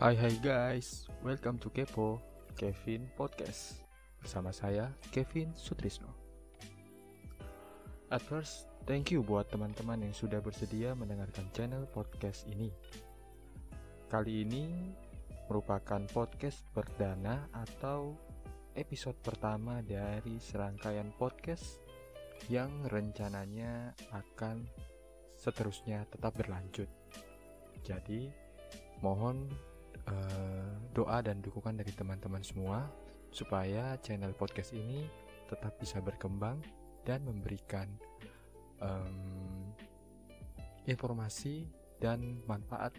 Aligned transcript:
Hai 0.00 0.16
hai 0.16 0.32
guys, 0.40 1.04
welcome 1.20 1.60
to 1.60 1.68
Kepo 1.68 2.24
Kevin 2.56 3.04
Podcast. 3.20 3.84
Bersama 4.16 4.48
saya, 4.48 4.88
Kevin 5.12 5.52
Sutrisno. 5.52 6.08
At 8.08 8.24
first, 8.24 8.64
thank 8.88 9.12
you 9.12 9.20
buat 9.20 9.52
teman-teman 9.52 10.00
yang 10.00 10.16
sudah 10.16 10.40
bersedia 10.40 10.96
mendengarkan 10.96 11.44
channel 11.52 11.84
podcast 11.92 12.48
ini. 12.48 12.72
Kali 14.08 14.48
ini 14.48 14.72
merupakan 15.52 16.00
podcast 16.08 16.64
perdana 16.72 17.52
atau 17.52 18.16
episode 18.80 19.20
pertama 19.20 19.84
dari 19.84 20.40
serangkaian 20.40 21.12
podcast 21.20 21.76
yang 22.48 22.72
rencananya 22.88 23.92
akan 24.16 24.64
seterusnya 25.36 26.08
tetap 26.08 26.40
berlanjut. 26.40 26.88
Jadi, 27.84 28.32
mohon 29.04 29.68
uh, 30.10 30.70
doa 30.92 31.22
dan 31.22 31.38
dukungan 31.40 31.78
dari 31.78 31.94
teman-teman 31.94 32.42
semua 32.42 32.90
supaya 33.30 33.94
channel 34.02 34.34
podcast 34.34 34.74
ini 34.74 35.06
tetap 35.46 35.78
bisa 35.78 36.02
berkembang 36.02 36.58
dan 37.06 37.22
memberikan 37.22 37.86
um, 38.82 39.70
informasi 40.86 41.70
dan 42.02 42.42
manfaat 42.50 42.94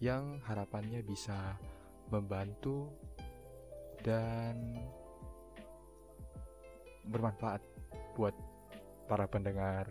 yang 0.00 0.40
harapannya 0.48 1.04
bisa 1.04 1.56
membantu 2.08 2.88
dan 4.00 4.80
bermanfaat 7.04 7.60
buat 8.16 8.32
para 9.04 9.28
pendengar 9.28 9.90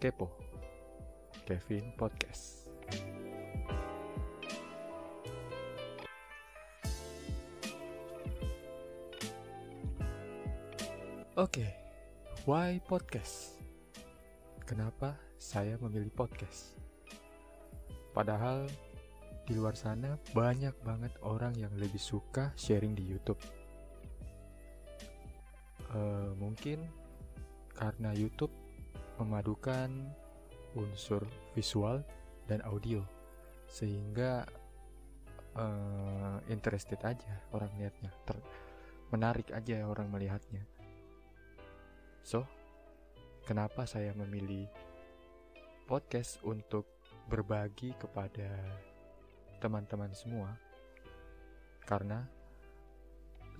Kepo 0.00 0.32
Kevin 1.46 1.94
Podcast. 1.94 2.66
Oke, 11.36 11.60
okay, 11.60 11.70
why 12.48 12.80
podcast? 12.80 13.60
Kenapa 14.64 15.20
saya 15.36 15.76
memilih 15.84 16.08
podcast? 16.08 16.80
Padahal 18.16 18.64
di 19.44 19.52
luar 19.52 19.76
sana 19.76 20.16
banyak 20.32 20.72
banget 20.80 21.12
orang 21.20 21.52
yang 21.60 21.68
lebih 21.76 22.00
suka 22.00 22.56
sharing 22.56 22.96
di 22.96 23.04
YouTube. 23.04 23.36
Uh, 25.92 26.32
mungkin 26.40 26.88
karena 27.76 28.16
YouTube 28.16 28.56
memadukan 29.20 29.92
unsur 30.72 31.20
visual 31.52 32.00
dan 32.48 32.64
audio, 32.64 33.04
sehingga 33.68 34.48
uh, 35.52 36.40
interested 36.48 36.96
aja 37.04 37.44
orang 37.52 37.68
lihatnya, 37.76 38.08
menarik 39.12 39.52
aja 39.52 39.84
orang 39.84 40.08
melihatnya. 40.08 40.64
So, 42.26 42.42
kenapa 43.46 43.86
saya 43.86 44.10
memilih 44.10 44.66
podcast 45.86 46.42
untuk 46.42 46.82
berbagi 47.30 47.94
kepada 47.94 48.50
teman-teman 49.62 50.10
semua? 50.10 50.58
Karena 51.86 52.26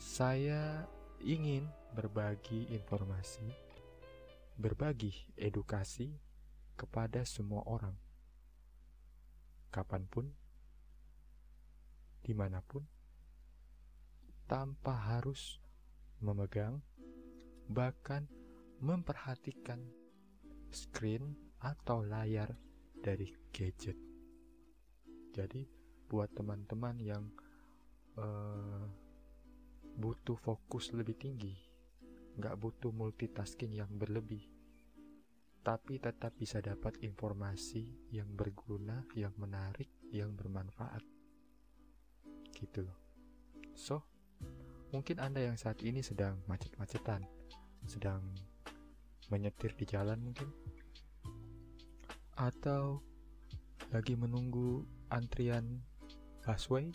saya 0.03 0.82
ingin 1.22 1.62
berbagi 1.94 2.66
informasi, 2.75 3.47
berbagi 4.59 5.15
edukasi 5.38 6.10
kepada 6.75 7.22
semua 7.22 7.62
orang, 7.71 7.94
kapan 9.71 10.10
pun, 10.10 10.26
di 12.19 12.34
mana 12.34 12.59
pun, 12.66 12.82
tanpa 14.50 15.15
harus 15.15 15.62
memegang, 16.19 16.82
bahkan 17.71 18.26
memperhatikan 18.81 19.81
screen 20.69 21.32
atau 21.62 22.04
layar 22.04 22.53
dari 23.00 23.32
gadget. 23.53 23.97
Jadi, 25.32 25.62
buat 26.06 26.32
teman-teman 26.32 26.97
yang 27.00 27.25
uh, 28.16 28.84
butuh 29.97 30.37
fokus 30.37 30.92
lebih 30.92 31.16
tinggi, 31.16 31.56
nggak 32.37 32.56
butuh 32.60 32.92
multitasking 32.92 33.72
yang 33.76 33.88
berlebih, 33.97 34.44
tapi 35.64 35.98
tetap 35.98 36.37
bisa 36.37 36.60
dapat 36.60 37.00
informasi 37.03 38.12
yang 38.12 38.28
berguna, 38.37 39.03
yang 39.16 39.32
menarik, 39.41 39.88
yang 40.12 40.37
bermanfaat. 40.37 41.03
Gitu 42.53 42.84
loh. 42.84 42.98
So, 43.76 44.04
mungkin 44.93 45.20
Anda 45.20 45.48
yang 45.48 45.58
saat 45.60 45.82
ini 45.84 46.00
sedang 46.00 46.41
macet-macetan, 46.48 47.25
sedang 47.84 48.25
menyetir 49.28 49.75
di 49.75 49.84
jalan 49.88 50.20
mungkin, 50.22 50.48
atau 52.37 53.00
lagi 53.91 54.19
menunggu 54.19 54.82
antrian 55.14 55.81
busway 56.42 56.91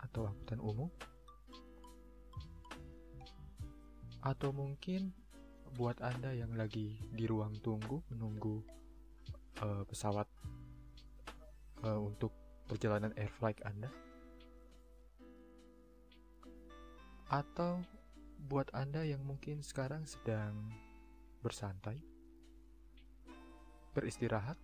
atau 0.00 0.26
angkutan 0.26 0.62
umum. 0.62 0.90
Atau 4.20 4.52
mungkin 4.52 5.16
buat 5.78 5.96
anda 6.04 6.34
yang 6.34 6.52
lagi 6.58 6.98
di 7.14 7.24
ruang 7.24 7.56
tunggu 7.62 8.02
menunggu 8.12 8.60
uh, 9.62 9.86
pesawat 9.86 10.28
uh, 11.86 12.00
untuk 12.00 12.34
perjalanan 12.68 13.14
air 13.16 13.32
flight 13.32 13.56
anda. 13.64 13.88
Atau 17.30 17.80
buat 18.50 18.68
anda 18.74 19.06
yang 19.06 19.22
mungkin 19.22 19.62
sekarang 19.62 20.02
sedang 20.04 20.58
bersantai 21.40 21.98
beristirahat. 23.96 24.56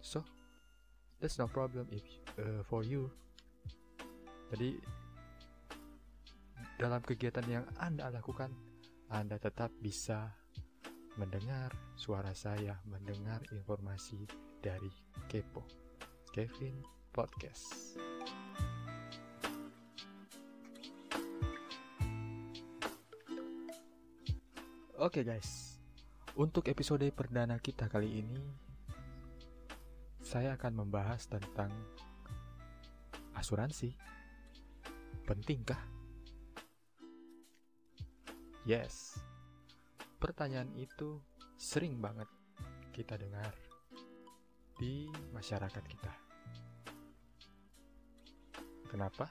So 0.00 0.24
that's 1.20 1.36
no 1.36 1.50
problem 1.50 1.90
if 1.90 2.06
uh, 2.38 2.62
for 2.66 2.86
you. 2.86 3.10
Jadi 4.54 4.78
dalam 6.78 7.02
kegiatan 7.02 7.44
yang 7.48 7.64
anda 7.82 8.08
lakukan 8.12 8.52
anda 9.10 9.40
tetap 9.40 9.72
bisa 9.80 10.30
mendengar 11.16 11.72
suara 11.96 12.36
saya 12.36 12.76
mendengar 12.84 13.40
informasi 13.48 14.28
dari 14.60 14.92
Kepo 15.26 15.64
Kevin 16.36 16.84
Podcast 17.10 18.05
Oke 25.06 25.22
okay 25.22 25.38
guys, 25.38 25.78
untuk 26.34 26.66
episode 26.66 27.06
perdana 27.14 27.62
kita 27.62 27.86
kali 27.86 28.26
ini 28.26 28.42
saya 30.18 30.58
akan 30.58 30.82
membahas 30.82 31.30
tentang 31.30 31.70
asuransi. 33.38 33.94
Pentingkah? 35.22 35.78
Yes. 38.66 39.22
Pertanyaan 40.18 40.74
itu 40.74 41.22
sering 41.54 42.02
banget 42.02 42.26
kita 42.90 43.14
dengar 43.14 43.54
di 44.74 45.06
masyarakat 45.30 45.84
kita. 45.86 46.14
Kenapa? 48.90 49.30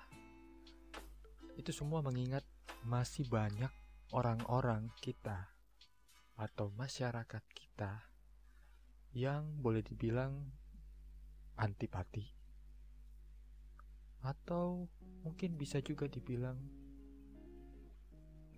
Itu 1.60 1.76
semua 1.76 2.00
mengingat 2.00 2.48
masih 2.88 3.28
banyak 3.28 3.76
orang-orang 4.16 4.88
kita 5.04 5.52
atau 6.36 6.68
masyarakat 6.76 7.44
kita 7.56 8.04
yang 9.16 9.48
boleh 9.64 9.80
dibilang 9.80 10.36
antipati. 11.56 12.28
Atau 14.20 14.92
mungkin 15.24 15.56
bisa 15.56 15.80
juga 15.80 16.12
dibilang 16.12 16.60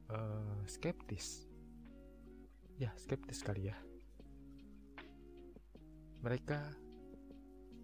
uh, 0.10 0.66
skeptis. 0.66 1.46
Ya 2.82 2.90
skeptis 2.98 3.46
kali 3.46 3.70
ya. 3.70 3.78
Mereka 6.26 6.58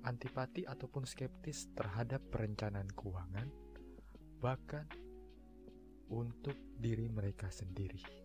antipati 0.04 0.66
ataupun 0.66 1.06
skeptis 1.06 1.69
terhadap 1.78 2.19
perencanaan 2.34 2.90
keuangan 2.92 3.48
bahkan 4.44 4.84
untuk 6.12 6.60
diri 6.75 7.07
mereka 7.07 7.48
sendiri 7.48 8.23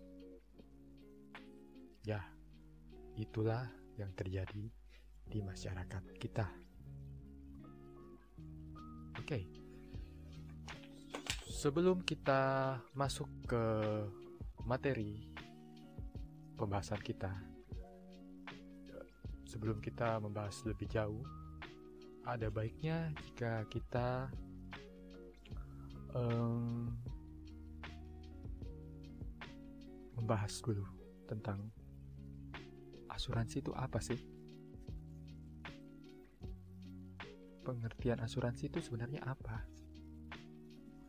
ya 2.08 2.25
itulah 3.20 3.69
yang 4.00 4.08
terjadi 4.16 4.72
di 5.28 5.44
masyarakat 5.44 6.16
kita 6.16 6.49
Oke. 9.19 9.44
Okay. 9.44 9.44
Sebelum 11.50 12.06
kita 12.06 12.78
masuk 12.94 13.26
ke 13.44 13.64
materi 14.62 15.26
pembahasan 16.55 17.02
kita, 17.02 17.34
sebelum 19.43 19.82
kita 19.82 20.22
membahas 20.22 20.62
lebih 20.64 20.87
jauh, 20.87 21.26
ada 22.25 22.46
baiknya 22.49 23.10
jika 23.26 23.66
kita 23.66 24.31
um, 26.14 26.94
membahas 30.14 30.56
dulu 30.62 30.87
tentang 31.26 31.75
asuransi 33.19 33.67
itu 33.67 33.75
apa 33.75 33.99
sih? 33.99 34.15
Pengertian 37.67 38.23
asuransi 38.23 38.70
itu 38.70 38.79
sebenarnya 38.79 39.26
apa? 39.26 39.67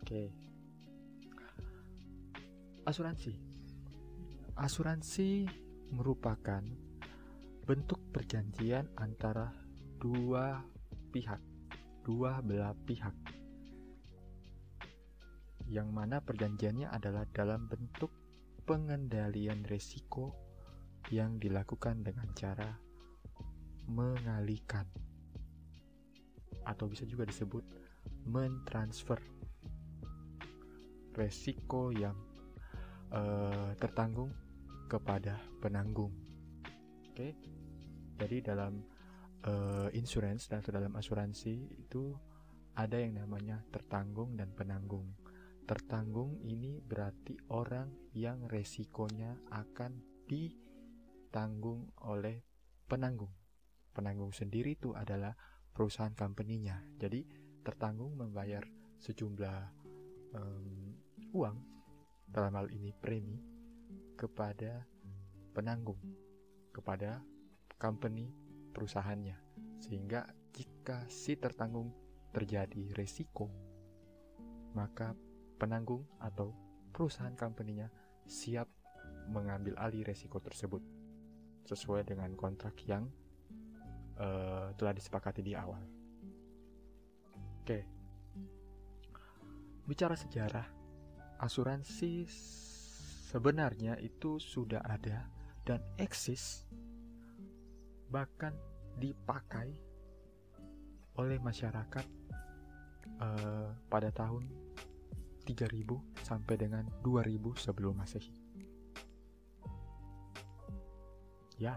Oke. 0.01 0.33
Asuransi. 2.89 3.38
Asuransi 4.57 5.45
merupakan 5.94 6.65
bentuk 7.69 8.01
perjanjian 8.09 8.89
antara 8.97 9.53
dua 10.01 10.65
pihak, 11.13 11.39
dua 12.01 12.41
belah 12.41 12.73
pihak. 12.89 13.13
Yang 15.69 15.89
mana 15.94 16.17
perjanjiannya 16.25 16.89
adalah 16.89 17.29
dalam 17.29 17.69
bentuk 17.69 18.09
pengendalian 18.65 19.61
risiko 19.69 20.48
yang 21.09 21.41
dilakukan 21.41 22.06
dengan 22.06 22.29
cara 22.38 22.69
mengalihkan 23.89 24.85
atau 26.65 26.85
bisa 26.85 27.06
juga 27.09 27.25
disebut 27.25 27.65
mentransfer 28.29 29.17
resiko 31.17 31.89
yang 31.89 32.13
uh, 33.09 33.73
tertanggung 33.75 34.29
kepada 34.85 35.38
penanggung. 35.61 36.13
Oke, 37.09 37.13
okay? 37.13 37.31
jadi 38.21 38.53
dalam 38.53 38.79
uh, 39.45 39.89
insurance 39.97 40.47
atau 40.50 40.71
dalam 40.71 40.94
asuransi 40.95 41.56
itu 41.89 42.13
ada 42.77 42.95
yang 42.95 43.19
namanya 43.19 43.59
tertanggung 43.73 44.38
dan 44.38 44.53
penanggung. 44.56 45.06
Tertanggung 45.67 46.41
ini 46.41 46.81
berarti 46.81 47.38
orang 47.53 48.09
yang 48.17 48.50
resikonya 48.50 49.38
akan 49.53 50.25
ditanggung 51.29 51.93
oleh 52.09 52.41
penanggung. 52.89 53.29
Penanggung 53.93 54.33
sendiri 54.33 54.73
itu 54.73 54.97
adalah 54.97 55.37
perusahaan 55.69 56.09
company-nya. 56.17 56.81
Jadi 56.97 57.21
tertanggung 57.61 58.17
membayar 58.17 58.65
sejumlah 58.97 59.61
um, 60.33 60.97
uang 61.29 61.57
dalam 62.25 62.57
hal 62.57 62.73
ini 62.73 62.89
premi 62.97 63.37
kepada 64.17 64.89
penanggung 65.53 66.01
kepada 66.73 67.21
company 67.77 68.33
perusahaannya. 68.73 69.37
Sehingga 69.85 70.25
jika 70.49 71.05
si 71.13 71.37
tertanggung 71.37 71.93
terjadi 72.33 72.89
resiko, 72.97 73.53
maka 74.73 75.13
penanggung 75.61 76.09
atau 76.17 76.57
perusahaan 76.89 77.37
company-nya 77.37 77.93
siap 78.25 78.65
mengambil 79.29 79.77
alih 79.77 80.01
resiko 80.01 80.41
tersebut 80.41 80.98
sesuai 81.69 82.01
dengan 82.10 82.33
kontrak 82.33 82.74
yang 82.89 83.06
uh, 84.18 84.74
telah 84.74 84.94
disepakati 84.94 85.45
di 85.45 85.54
awal. 85.54 85.81
Oke, 87.62 87.86
bicara 89.86 90.18
sejarah, 90.18 90.66
asuransi 91.45 92.25
sebenarnya 93.30 94.01
itu 94.01 94.42
sudah 94.42 94.81
ada 94.81 95.30
dan 95.62 95.86
eksis 96.01 96.66
bahkan 98.10 98.57
dipakai 98.98 99.77
oleh 101.21 101.38
masyarakat 101.38 102.06
uh, 103.21 103.69
pada 103.86 104.10
tahun 104.10 104.50
3000 105.45 106.25
sampai 106.25 106.56
dengan 106.57 106.86
2000 107.06 107.38
sebelum 107.57 107.94
Masehi. 108.01 108.38
Ya. 111.59 111.75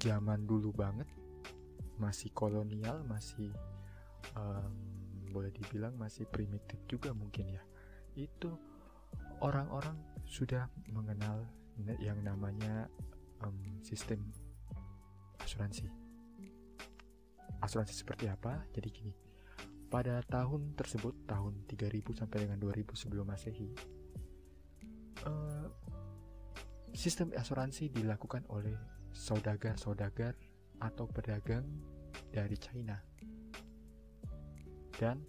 Zaman 0.00 0.46
dulu 0.48 0.72
banget 0.72 1.10
masih 2.00 2.32
kolonial, 2.32 3.04
masih 3.04 3.52
um, 4.38 4.72
boleh 5.28 5.52
dibilang 5.52 5.92
masih 6.00 6.24
primitif 6.30 6.80
juga 6.88 7.12
mungkin 7.12 7.50
ya. 7.50 7.62
Itu 8.16 8.56
orang-orang 9.42 9.98
sudah 10.24 10.70
mengenal 10.94 11.44
yang 12.00 12.22
namanya 12.22 12.86
um, 13.44 13.56
sistem 13.82 14.22
asuransi. 15.42 15.90
Asuransi 17.60 17.92
seperti 17.92 18.30
apa? 18.30 18.64
Jadi 18.72 18.88
gini, 18.88 19.12
pada 19.90 20.22
tahun 20.24 20.78
tersebut, 20.78 21.26
tahun 21.26 21.66
3000 21.66 22.20
sampai 22.24 22.46
dengan 22.46 22.62
2000 22.62 22.94
sebelum 22.94 23.26
masehi, 23.28 23.74
uh, 25.26 25.66
sistem 26.94 27.30
asuransi 27.34 27.90
dilakukan 27.90 28.46
oleh 28.50 28.74
saudagar-saudagar 29.14 30.34
atau 30.80 31.04
pedagang 31.10 31.66
dari 32.30 32.56
China 32.56 32.96
dan 34.96 35.22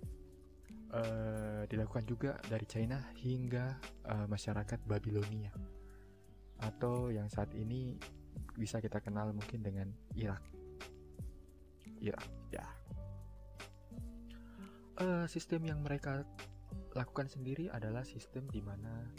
uh, 0.91 1.63
dilakukan 1.67 2.03
juga 2.03 2.37
dari 2.47 2.65
China 2.67 2.99
hingga 3.19 3.79
uh, 4.07 4.27
masyarakat 4.27 4.79
Babilonia 4.85 5.51
atau 6.61 7.09
yang 7.09 7.25
saat 7.31 7.49
ini 7.57 7.97
bisa 8.53 8.77
kita 8.77 9.01
kenal 9.01 9.33
mungkin 9.33 9.65
dengan 9.65 9.89
Irak. 10.13 10.43
Irak, 12.01 12.25
ya. 12.53 12.65
Uh, 15.01 15.25
sistem 15.25 15.65
yang 15.65 15.81
mereka 15.81 16.21
lakukan 16.93 17.25
sendiri 17.25 17.71
adalah 17.73 18.05
sistem 18.05 18.45
di 18.51 18.61
mana 18.61 19.09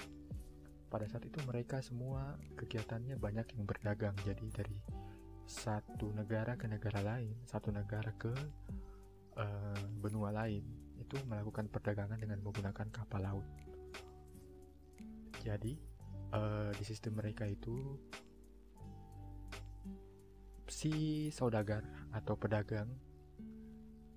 pada 0.92 1.08
saat 1.08 1.24
itu 1.24 1.40
mereka 1.48 1.80
semua 1.80 2.36
kegiatannya 2.60 3.16
banyak 3.16 3.56
yang 3.56 3.64
berdagang. 3.64 4.12
Jadi 4.28 4.44
dari 4.52 4.76
satu 5.48 6.12
negara 6.12 6.52
ke 6.60 6.68
negara 6.68 7.00
lain, 7.00 7.32
satu 7.48 7.72
negara 7.72 8.12
ke 8.20 8.28
uh, 9.40 9.80
benua 10.04 10.28
lain, 10.36 10.60
itu 11.00 11.16
melakukan 11.24 11.72
perdagangan 11.72 12.20
dengan 12.20 12.44
menggunakan 12.44 12.92
kapal 12.92 13.24
laut. 13.24 13.48
Jadi 15.40 15.80
uh, 16.36 16.68
di 16.76 16.84
sistem 16.84 17.16
mereka 17.16 17.48
itu 17.48 17.96
si 20.68 21.28
saudagar 21.32 21.88
atau 22.12 22.36
pedagang 22.36 22.92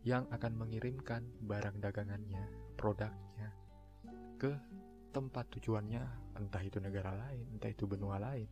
yang 0.03 0.27
akan 0.29 0.59
mengirimkan 0.59 1.23
barang 1.39 1.79
dagangannya, 1.79 2.45
produknya 2.77 3.49
ke 4.37 4.53
tempat 5.15 5.47
tujuannya, 5.55 6.24
entah 6.35 6.63
itu 6.63 6.77
negara 6.83 7.15
lain, 7.15 7.55
entah 7.55 7.71
itu 7.71 7.87
benua 7.87 8.19
lain, 8.19 8.47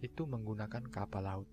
itu 0.00 0.22
menggunakan 0.24 0.84
kapal 0.88 1.22
laut. 1.24 1.48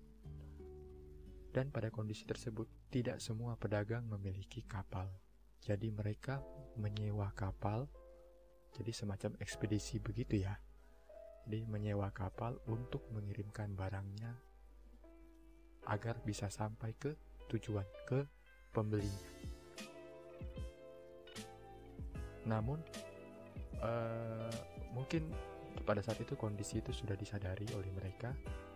Dan 1.52 1.68
pada 1.68 1.92
kondisi 1.92 2.24
tersebut, 2.24 2.64
tidak 2.88 3.20
semua 3.20 3.60
pedagang 3.60 4.08
memiliki 4.08 4.64
kapal. 4.64 5.12
Jadi 5.60 5.92
mereka 5.92 6.40
menyewa 6.80 7.28
kapal, 7.36 7.86
jadi 8.72 8.90
semacam 8.90 9.36
ekspedisi 9.36 10.00
begitu 10.00 10.40
ya 10.40 10.56
jadi 11.46 11.66
menyewa 11.66 12.10
kapal 12.14 12.54
untuk 12.70 13.02
mengirimkan 13.10 13.74
barangnya 13.74 14.38
agar 15.90 16.22
bisa 16.22 16.46
sampai 16.46 16.94
ke 16.94 17.18
tujuan, 17.50 17.86
ke 18.06 18.22
pembeli. 18.70 19.10
Namun, 22.46 22.78
uh, 23.82 24.54
mungkin 24.92 25.28
pada 25.82 26.04
saat 26.04 26.20
itu 26.20 26.36
kondisi 26.36 26.84
itu 26.84 26.92
sudah 26.92 27.16
disadari 27.16 27.66
oleh 27.74 27.90
mereka 27.90 28.30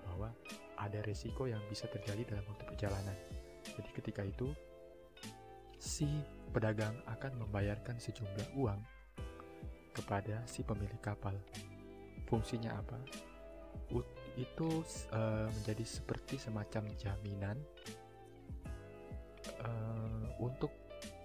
bahwa 0.09 0.33
ada 0.81 1.01
resiko 1.05 1.49
yang 1.49 1.61
bisa 1.69 1.89
terjadi 1.89 2.37
dalam 2.37 2.45
waktu 2.49 2.65
perjalanan. 2.69 3.17
Jadi 3.65 3.91
ketika 3.93 4.23
itu, 4.25 4.49
si 5.77 6.09
pedagang 6.53 6.97
akan 7.07 7.47
membayarkan 7.47 8.01
sejumlah 8.01 8.57
uang 8.57 8.81
kepada 9.93 10.45
si 10.45 10.61
pemilik 10.61 11.01
kapal 11.01 11.33
fungsinya 12.29 12.77
apa 12.77 12.99
itu 14.37 14.85
uh, 15.17 15.49
menjadi 15.49 15.85
seperti 15.89 16.37
semacam 16.37 16.85
jaminan 17.01 17.57
uh, 19.65 20.29
untuk 20.43 20.69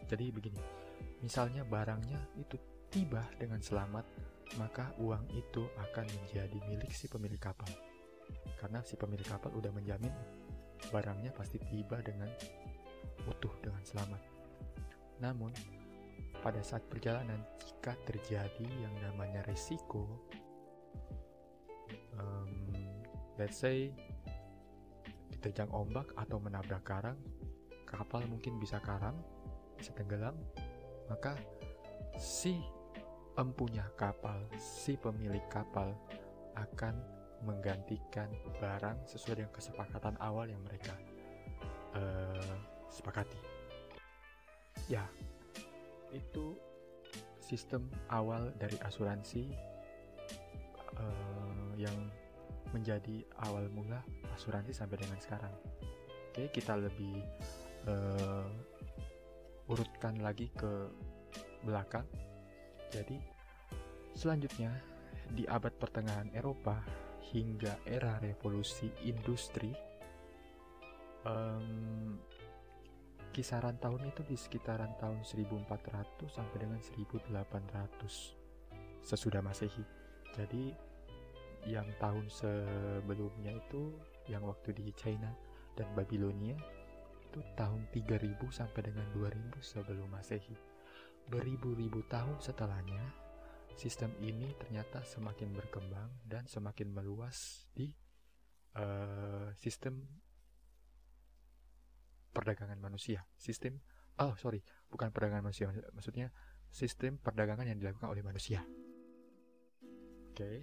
jadi 0.08 0.32
begini 0.32 0.62
misalnya 1.20 1.68
barangnya 1.68 2.20
itu 2.40 2.56
tiba 2.88 3.24
dengan 3.36 3.60
selamat 3.60 4.08
maka 4.60 4.92
uang 5.00 5.24
itu 5.32 5.64
akan 5.80 6.06
menjadi 6.22 6.58
milik 6.68 6.92
si 6.92 7.08
pemilik 7.08 7.40
kapal. 7.40 7.70
Karena 8.60 8.84
si 8.84 8.96
pemilik 9.00 9.26
kapal 9.28 9.52
udah 9.56 9.72
menjamin 9.72 10.12
barangnya 10.90 11.32
pasti 11.36 11.62
tiba 11.70 12.02
dengan 12.02 12.28
utuh 13.30 13.54
dengan 13.62 13.84
selamat. 13.86 14.22
Namun 15.22 15.54
pada 16.42 16.60
saat 16.66 16.82
perjalanan 16.90 17.38
jika 17.62 17.94
terjadi 18.10 18.66
yang 18.66 18.94
namanya 19.06 19.46
resiko 19.46 20.10
um, 22.18 22.74
let's 23.38 23.62
say 23.62 23.94
diterjang 25.30 25.70
ombak 25.74 26.06
atau 26.18 26.38
menabrak 26.38 26.86
karang, 26.86 27.18
kapal 27.90 28.22
mungkin 28.30 28.62
bisa 28.62 28.78
karam, 28.78 29.18
bisa 29.74 29.90
tenggelam, 29.98 30.38
maka 31.10 31.34
si 32.22 32.62
empunya 33.40 33.86
kapal, 33.96 34.38
si 34.60 35.00
pemilik 35.00 35.44
kapal 35.48 35.96
akan 36.60 36.96
menggantikan 37.42 38.30
barang 38.62 39.02
sesuai 39.10 39.42
dengan 39.42 39.54
kesepakatan 39.56 40.16
awal 40.22 40.46
yang 40.46 40.62
mereka 40.62 40.94
uh, 41.98 42.56
sepakati. 42.92 43.40
Ya, 44.90 45.08
itu 46.12 46.58
sistem 47.40 47.88
awal 48.12 48.52
dari 48.60 48.78
asuransi 48.84 49.52
uh, 50.96 51.72
yang 51.76 51.96
menjadi 52.72 53.28
awal 53.44 53.68
mula 53.72 54.00
asuransi 54.36 54.72
sampai 54.72 55.02
dengan 55.02 55.20
sekarang. 55.20 55.52
Oke, 56.32 56.48
kita 56.56 56.80
lebih 56.80 57.20
uh, 57.88 58.48
urutkan 59.68 60.16
lagi 60.24 60.48
ke 60.56 60.88
belakang. 61.68 62.08
Jadi, 62.92 63.18
selanjutnya 64.12 64.76
di 65.32 65.48
abad 65.48 65.72
pertengahan 65.80 66.28
Eropa 66.36 66.84
hingga 67.32 67.80
era 67.88 68.20
revolusi 68.20 68.92
industri, 69.08 69.72
um, 71.24 72.20
kisaran 73.32 73.80
tahun 73.80 74.12
itu 74.12 74.22
di 74.28 74.36
sekitaran 74.36 74.92
tahun 75.00 75.24
1400 75.24 76.28
sampai 76.28 76.58
dengan 76.60 76.84
1800 76.84 78.36
sesudah 79.00 79.40
Masehi. 79.40 79.84
Jadi 80.36 80.76
yang 81.72 81.88
tahun 82.02 82.28
sebelumnya 82.28 83.56
itu 83.56 83.96
yang 84.28 84.44
waktu 84.44 84.76
di 84.76 84.92
China 84.98 85.32
dan 85.80 85.88
Babilonia 85.96 86.58
itu 87.32 87.40
tahun 87.56 87.88
3000 87.96 88.36
sampai 88.52 88.92
dengan 88.92 89.08
2000 89.16 89.64
sebelum 89.64 90.12
Masehi. 90.12 90.71
Beribu-ribu 91.30 92.02
tahun 92.08 92.40
setelahnya, 92.42 93.04
sistem 93.76 94.12
ini 94.22 94.52
ternyata 94.58 95.02
semakin 95.02 95.54
berkembang 95.56 96.10
dan 96.28 96.46
semakin 96.48 96.92
meluas 96.92 97.66
di 97.74 97.92
uh, 98.78 99.50
sistem 99.56 100.06
perdagangan 102.32 102.80
manusia. 102.80 103.28
Sistem, 103.36 103.80
oh 104.20 104.36
sorry, 104.40 104.64
bukan 104.88 105.12
perdagangan 105.12 105.52
manusia, 105.52 105.72
maksudnya 105.92 106.32
sistem 106.72 107.20
perdagangan 107.20 107.68
yang 107.68 107.80
dilakukan 107.80 108.08
oleh 108.08 108.24
manusia. 108.24 108.64
Oke. 110.32 110.36
Okay. 110.36 110.60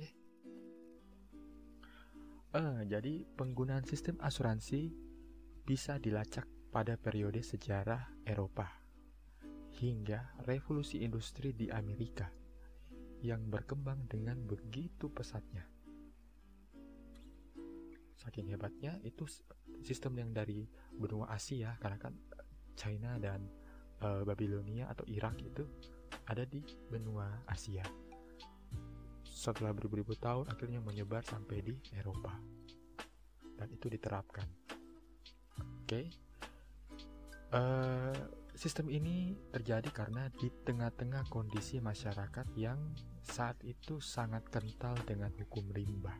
Uh, 2.48 2.80
jadi 2.88 3.28
penggunaan 3.36 3.84
sistem 3.84 4.16
asuransi 4.24 4.88
bisa 5.68 6.00
dilacak 6.00 6.48
pada 6.72 6.96
periode 6.96 7.44
sejarah 7.44 8.08
Eropa 8.24 8.87
hingga 9.76 10.40
revolusi 10.48 11.04
industri 11.04 11.52
di 11.52 11.68
Amerika 11.68 12.26
yang 13.20 13.44
berkembang 13.50 14.08
dengan 14.08 14.40
begitu 14.46 15.12
pesatnya. 15.12 15.66
Saking 18.18 18.50
hebatnya 18.50 18.98
itu 19.04 19.28
sistem 19.84 20.18
yang 20.18 20.30
dari 20.34 20.66
benua 20.96 21.30
Asia 21.30 21.76
karena 21.78 21.98
kan 21.98 22.14
China 22.74 23.20
dan 23.20 23.46
uh, 24.02 24.24
Babilonia 24.26 24.90
atau 24.90 25.06
Irak 25.06 25.38
itu 25.42 25.66
ada 26.26 26.42
di 26.48 26.62
benua 26.90 27.42
Asia. 27.46 27.84
Setelah 29.22 29.70
beribu-ribu 29.70 30.18
tahun 30.18 30.50
akhirnya 30.50 30.82
menyebar 30.82 31.22
sampai 31.22 31.62
di 31.62 31.74
Eropa. 31.94 32.34
Dan 33.58 33.68
itu 33.74 33.86
diterapkan. 33.90 34.46
Oke. 35.58 35.86
Okay 35.86 36.06
Uh, 37.48 38.12
sistem 38.58 38.90
ini 38.90 39.38
terjadi 39.54 39.86
karena 39.94 40.26
di 40.34 40.50
tengah-tengah 40.50 41.30
kondisi 41.30 41.78
masyarakat 41.78 42.42
yang 42.58 42.90
saat 43.22 43.54
itu 43.62 44.02
sangat 44.02 44.50
kental 44.50 44.98
dengan 45.06 45.30
hukum 45.38 45.70
rimba. 45.70 46.18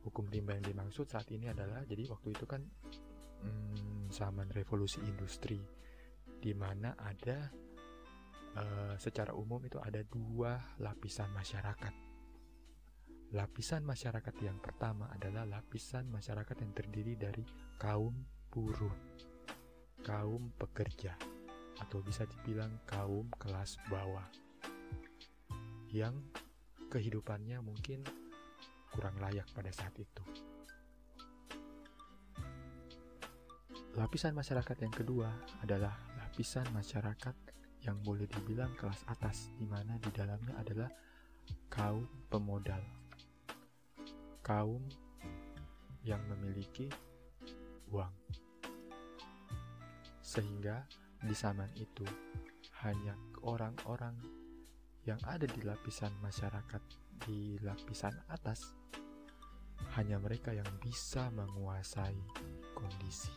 Hukum 0.00 0.32
rimba 0.32 0.56
yang 0.56 0.72
dimaksud 0.72 1.04
saat 1.04 1.28
ini 1.36 1.52
adalah 1.52 1.84
jadi 1.84 2.08
waktu 2.08 2.32
itu 2.32 2.48
kan 2.48 2.64
hmm, 3.44 4.08
zaman 4.08 4.48
revolusi 4.56 5.04
industri 5.04 5.60
di 6.40 6.56
mana 6.56 6.96
ada 6.96 7.52
uh, 8.56 8.96
secara 8.96 9.36
umum 9.36 9.60
itu 9.68 9.76
ada 9.84 10.00
dua 10.00 10.80
lapisan 10.80 11.28
masyarakat. 11.36 11.92
Lapisan 13.36 13.84
masyarakat 13.84 14.32
yang 14.40 14.56
pertama 14.64 15.12
adalah 15.12 15.44
lapisan 15.44 16.08
masyarakat 16.08 16.56
yang 16.56 16.72
terdiri 16.72 17.20
dari 17.20 17.44
kaum 17.76 18.16
buruh 18.48 19.28
kaum 20.04 20.52
pekerja 20.56 21.16
atau 21.80 22.04
bisa 22.04 22.28
dibilang 22.28 22.72
kaum 22.84 23.28
kelas 23.40 23.80
bawah 23.88 24.26
yang 25.90 26.14
kehidupannya 26.92 27.58
mungkin 27.62 28.04
kurang 28.90 29.16
layak 29.22 29.46
pada 29.54 29.70
saat 29.70 29.94
itu. 29.96 30.24
Lapisan 33.98 34.38
masyarakat 34.38 34.76
yang 34.86 34.94
kedua 34.94 35.30
adalah 35.66 35.94
lapisan 36.22 36.66
masyarakat 36.70 37.34
yang 37.82 37.98
boleh 38.06 38.28
dibilang 38.30 38.70
kelas 38.78 39.02
atas, 39.10 39.50
di 39.58 39.66
mana 39.66 39.98
di 39.98 40.10
dalamnya 40.14 40.54
adalah 40.60 40.90
kaum 41.66 42.06
pemodal, 42.30 42.82
kaum 44.46 44.84
yang 46.06 46.22
memiliki 46.30 46.86
uang. 47.90 48.39
Sehingga 50.30 50.86
di 51.18 51.34
zaman 51.34 51.74
itu 51.74 52.06
hanya 52.86 53.18
orang-orang 53.42 54.14
yang 55.02 55.18
ada 55.26 55.42
di 55.42 55.58
lapisan 55.66 56.14
masyarakat 56.22 56.78
di 57.26 57.58
lapisan 57.66 58.14
atas 58.30 58.78
hanya 59.98 60.22
mereka 60.22 60.54
yang 60.54 60.70
bisa 60.78 61.34
menguasai 61.34 62.14
kondisi, 62.78 63.34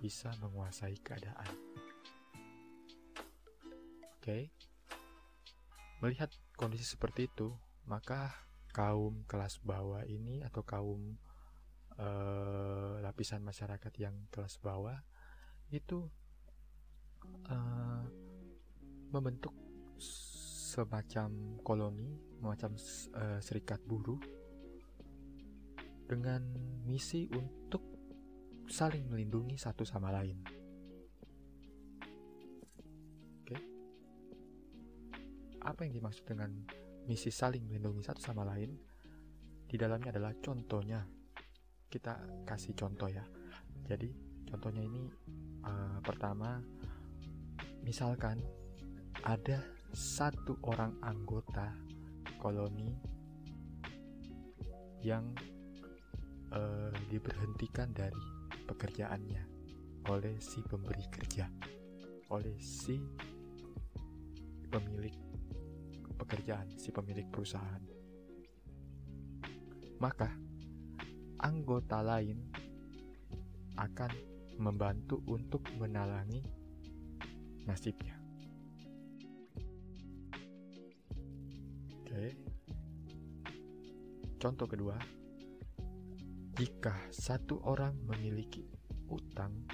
bisa 0.00 0.32
menguasai 0.40 0.96
keadaan. 1.04 1.52
Oke, 4.16 4.48
melihat 6.00 6.32
kondisi 6.56 6.88
seperti 6.96 7.28
itu, 7.28 7.52
maka 7.84 8.32
kaum 8.72 9.28
kelas 9.28 9.60
bawah 9.60 10.06
ini 10.08 10.40
atau 10.40 10.64
kaum 10.64 11.20
uh, 12.00 12.96
lapisan 13.04 13.44
masyarakat 13.44 13.92
yang 14.00 14.16
kelas 14.32 14.56
bawah 14.64 14.96
itu 15.70 16.06
uh, 17.46 18.04
membentuk 19.10 19.54
semacam 20.70 21.58
koloni, 21.66 22.14
semacam 22.38 22.70
uh, 23.18 23.38
serikat 23.42 23.82
buruh 23.82 24.18
dengan 26.06 26.42
misi 26.86 27.30
untuk 27.30 27.82
saling 28.70 29.06
melindungi 29.10 29.58
satu 29.58 29.82
sama 29.82 30.14
lain. 30.14 30.38
Oke. 33.42 33.56
Apa 35.62 35.86
yang 35.86 35.94
dimaksud 35.98 36.22
dengan 36.26 36.54
misi 37.06 37.34
saling 37.34 37.66
melindungi 37.66 38.06
satu 38.06 38.22
sama 38.22 38.46
lain? 38.46 38.74
Di 39.66 39.78
dalamnya 39.78 40.14
adalah 40.14 40.34
contohnya. 40.38 41.02
Kita 41.90 42.46
kasih 42.46 42.78
contoh 42.78 43.10
ya. 43.10 43.26
Jadi, 43.82 44.14
contohnya 44.46 44.86
ini 44.86 45.10
uh, 45.64 45.98
pertama 46.04 46.60
misalkan 47.84 48.40
ada 49.24 49.60
satu 49.90 50.56
orang 50.64 50.94
anggota 51.02 51.74
koloni 52.38 52.94
yang 55.00 55.32
uh, 56.52 56.92
diberhentikan 57.08 57.90
dari 57.92 58.20
pekerjaannya 58.68 59.42
oleh 60.08 60.40
si 60.40 60.64
pemberi 60.64 61.04
kerja, 61.12 61.50
oleh 62.32 62.56
si 62.56 62.96
pemilik 64.70 65.16
pekerjaan, 66.16 66.68
si 66.78 66.88
pemilik 66.94 67.26
perusahaan. 67.28 67.82
Maka 70.00 70.32
anggota 71.44 72.00
lain 72.00 72.38
akan 73.76 74.29
membantu 74.60 75.24
untuk 75.32 75.64
menalangi 75.80 76.44
nasibnya. 77.64 78.20
Oke. 82.04 82.36
Contoh 84.40 84.68
kedua, 84.68 84.96
jika 86.56 86.92
satu 87.12 87.64
orang 87.64 87.96
memiliki 88.04 88.64
utang 89.08 89.64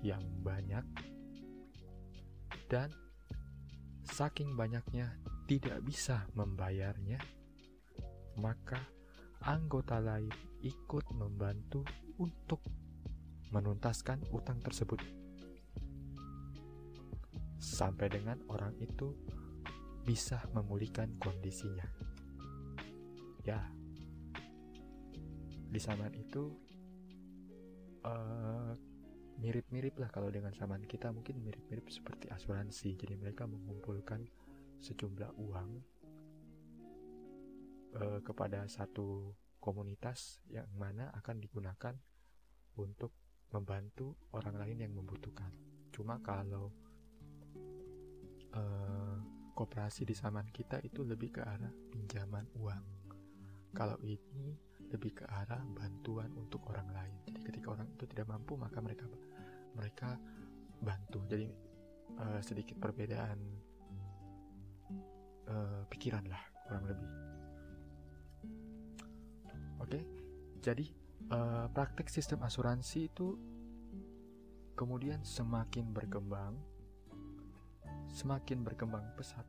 yang 0.00 0.20
banyak 0.40 0.84
dan 2.68 2.88
saking 4.04 4.56
banyaknya 4.56 5.12
tidak 5.48 5.80
bisa 5.84 6.24
membayarnya, 6.32 7.20
maka 8.40 8.80
anggota 9.44 10.00
lain 10.00 10.32
ikut 10.64 11.04
membantu 11.12 11.84
untuk 12.20 12.60
menuntaskan 13.52 14.24
utang 14.32 14.58
tersebut 14.64 14.98
sampai 17.62 18.10
dengan 18.10 18.40
orang 18.50 18.74
itu 18.82 19.14
bisa 20.02 20.42
memulihkan 20.50 21.14
kondisinya. 21.22 21.86
Ya, 23.46 23.62
di 25.70 25.78
zaman 25.78 26.10
itu 26.18 26.50
uh, 28.02 28.74
mirip-mirip 29.38 29.98
lah 30.02 30.10
kalau 30.10 30.30
dengan 30.30 30.50
zaman 30.54 30.82
kita 30.86 31.14
mungkin 31.14 31.38
mirip-mirip 31.38 31.86
seperti 31.86 32.30
asuransi. 32.34 32.98
Jadi 32.98 33.14
mereka 33.14 33.46
mengumpulkan 33.46 34.26
sejumlah 34.82 35.38
uang 35.38 35.70
uh, 37.94 38.20
kepada 38.26 38.66
satu 38.66 39.30
komunitas 39.62 40.42
yang 40.50 40.66
mana 40.74 41.14
akan 41.14 41.38
digunakan 41.38 41.94
untuk 42.74 43.14
membantu 43.52 44.16
orang 44.32 44.56
lain 44.56 44.78
yang 44.88 44.92
membutuhkan. 44.96 45.52
Cuma 45.92 46.18
kalau 46.24 46.72
uh, 48.56 49.16
koperasi 49.52 50.08
di 50.08 50.16
zaman 50.16 50.48
kita 50.48 50.80
itu 50.80 51.04
lebih 51.04 51.36
ke 51.36 51.42
arah 51.44 51.72
pinjaman 51.92 52.48
uang. 52.56 52.84
Kalau 53.72 53.96
ini 54.04 54.56
lebih 54.92 55.20
ke 55.20 55.24
arah 55.28 55.60
bantuan 55.72 56.32
untuk 56.36 56.64
orang 56.68 56.88
lain. 56.92 57.16
Jadi 57.28 57.40
ketika 57.44 57.72
orang 57.72 57.88
itu 57.92 58.04
tidak 58.08 58.28
mampu 58.28 58.56
maka 58.56 58.80
mereka 58.80 59.04
mereka 59.76 60.16
bantu. 60.80 61.24
Jadi 61.28 61.48
uh, 62.20 62.40
sedikit 62.40 62.80
perbedaan 62.80 63.38
uh, 65.48 65.82
pikiran 65.88 66.24
lah 66.28 66.42
kurang 66.68 66.84
lebih. 66.88 67.10
Oke, 69.82 69.98
okay? 69.98 70.02
jadi 70.62 70.86
uh, 71.32 71.66
praktek 71.72 72.12
sistem 72.12 72.44
asuransi 72.44 73.08
itu 73.08 73.34
kemudian 74.76 75.24
semakin 75.24 75.90
berkembang, 75.90 76.60
semakin 78.12 78.60
berkembang 78.60 79.04
pesat. 79.16 79.48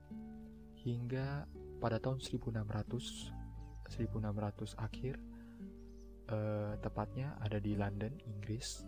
Hingga 0.84 1.48
pada 1.80 2.00
tahun 2.00 2.20
1600 2.20 3.32
1600 3.88 4.80
akhir 4.80 5.16
uh, 6.32 6.74
tepatnya 6.80 7.36
ada 7.40 7.60
di 7.60 7.76
London, 7.76 8.16
Inggris. 8.28 8.84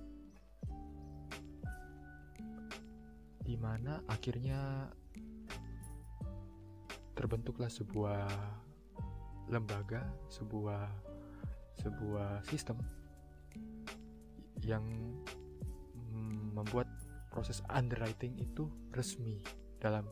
Di 3.45 3.55
mana 3.59 4.01
akhirnya 4.09 4.89
terbentuklah 7.13 7.69
sebuah 7.69 8.27
lembaga, 9.47 10.03
sebuah 10.27 11.04
sebuah 11.85 12.41
sistem 12.49 12.81
yang 14.65 14.81
membuat 16.57 16.89
proses 17.29 17.61
underwriting 17.69 18.33
itu 18.41 18.65
resmi 18.95 19.37
dalam 19.77 20.09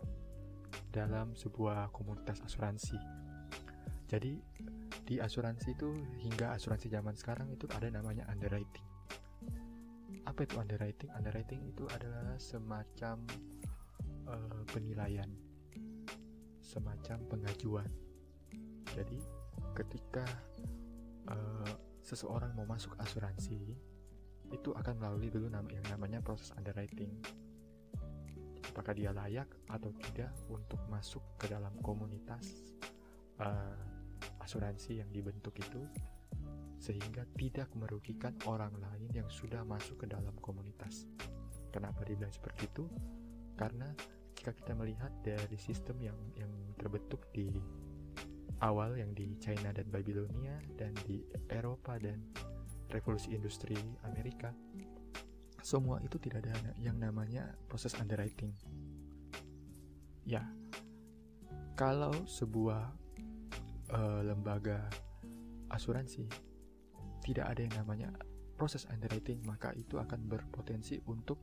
dalam 0.94 1.34
sebuah 1.34 1.90
komunitas 1.90 2.46
asuransi. 2.46 3.00
Jadi 4.06 4.38
di 5.08 5.18
asuransi 5.18 5.74
itu 5.74 5.90
hingga 6.22 6.54
asuransi 6.54 6.94
zaman 6.94 7.18
sekarang 7.18 7.50
itu 7.50 7.66
ada 7.74 7.90
namanya 7.90 8.30
underwriting. 8.30 8.86
Apa 10.30 10.46
itu 10.46 10.62
underwriting? 10.62 11.10
Underwriting 11.18 11.62
itu 11.66 11.90
adalah 11.90 12.38
semacam 12.38 13.26
uh, 14.30 14.62
penilaian, 14.70 15.28
semacam 16.62 17.18
pengajuan. 17.26 17.90
Jadi 18.94 19.18
ketika 19.74 20.24
uh, 21.30 21.74
seseorang 22.04 22.52
mau 22.56 22.68
masuk 22.68 22.96
asuransi 23.00 23.76
itu 24.52 24.70
akan 24.76 25.00
melalui 25.00 25.32
dulu 25.34 25.50
nama 25.50 25.66
yang 25.72 25.86
namanya 25.90 26.20
proses 26.22 26.54
underwriting 26.54 27.10
apakah 28.74 28.98
dia 28.98 29.14
layak 29.14 29.46
atau 29.70 29.94
tidak 30.02 30.34
untuk 30.50 30.82
masuk 30.90 31.22
ke 31.38 31.46
dalam 31.46 31.72
komunitas 31.86 32.74
uh, 33.38 33.78
asuransi 34.42 34.98
yang 35.00 35.10
dibentuk 35.14 35.54
itu 35.62 35.82
sehingga 36.82 37.24
tidak 37.40 37.72
merugikan 37.80 38.36
orang 38.44 38.76
lain 38.76 39.08
yang 39.16 39.30
sudah 39.32 39.64
masuk 39.64 40.04
ke 40.04 40.08
dalam 40.12 40.36
komunitas. 40.44 41.08
Kenapa 41.72 42.04
dibilang 42.04 42.34
seperti 42.34 42.68
itu? 42.68 42.84
Karena 43.56 43.88
jika 44.36 44.52
kita 44.52 44.76
melihat 44.76 45.14
dari 45.24 45.56
sistem 45.56 46.04
yang 46.04 46.18
yang 46.36 46.52
terbentuk 46.76 47.24
di 47.32 47.48
awal 48.62 48.94
yang 49.00 49.16
di 49.16 49.34
China 49.42 49.74
dan 49.74 49.90
Babilonia 49.90 50.60
dan 50.78 50.94
di 51.08 51.24
Eropa 51.50 51.98
dan 51.98 52.22
revolusi 52.94 53.34
industri 53.34 53.76
Amerika 54.06 54.54
semua 55.64 56.04
itu 56.04 56.20
tidak 56.20 56.44
ada 56.44 56.76
yang 56.76 57.00
namanya 57.00 57.56
proses 57.72 57.96
underwriting. 57.96 58.52
Ya 60.28 60.44
kalau 61.80 62.12
sebuah 62.28 62.92
uh, 63.96 64.22
lembaga 64.28 64.92
asuransi 65.72 66.28
tidak 67.24 67.56
ada 67.56 67.64
yang 67.64 67.76
namanya 67.80 68.12
proses 68.60 68.84
underwriting 68.92 69.40
maka 69.48 69.72
itu 69.74 69.98
akan 69.98 70.28
berpotensi 70.28 71.00
untuk 71.08 71.40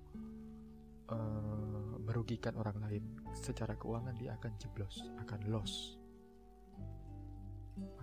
uh, 1.08 1.96
merugikan 2.04 2.60
orang 2.60 2.76
lain. 2.84 3.04
Secara 3.32 3.72
keuangan 3.80 4.14
dia 4.20 4.36
akan 4.36 4.52
jeblos 4.60 5.00
akan 5.24 5.48
loss 5.48 5.99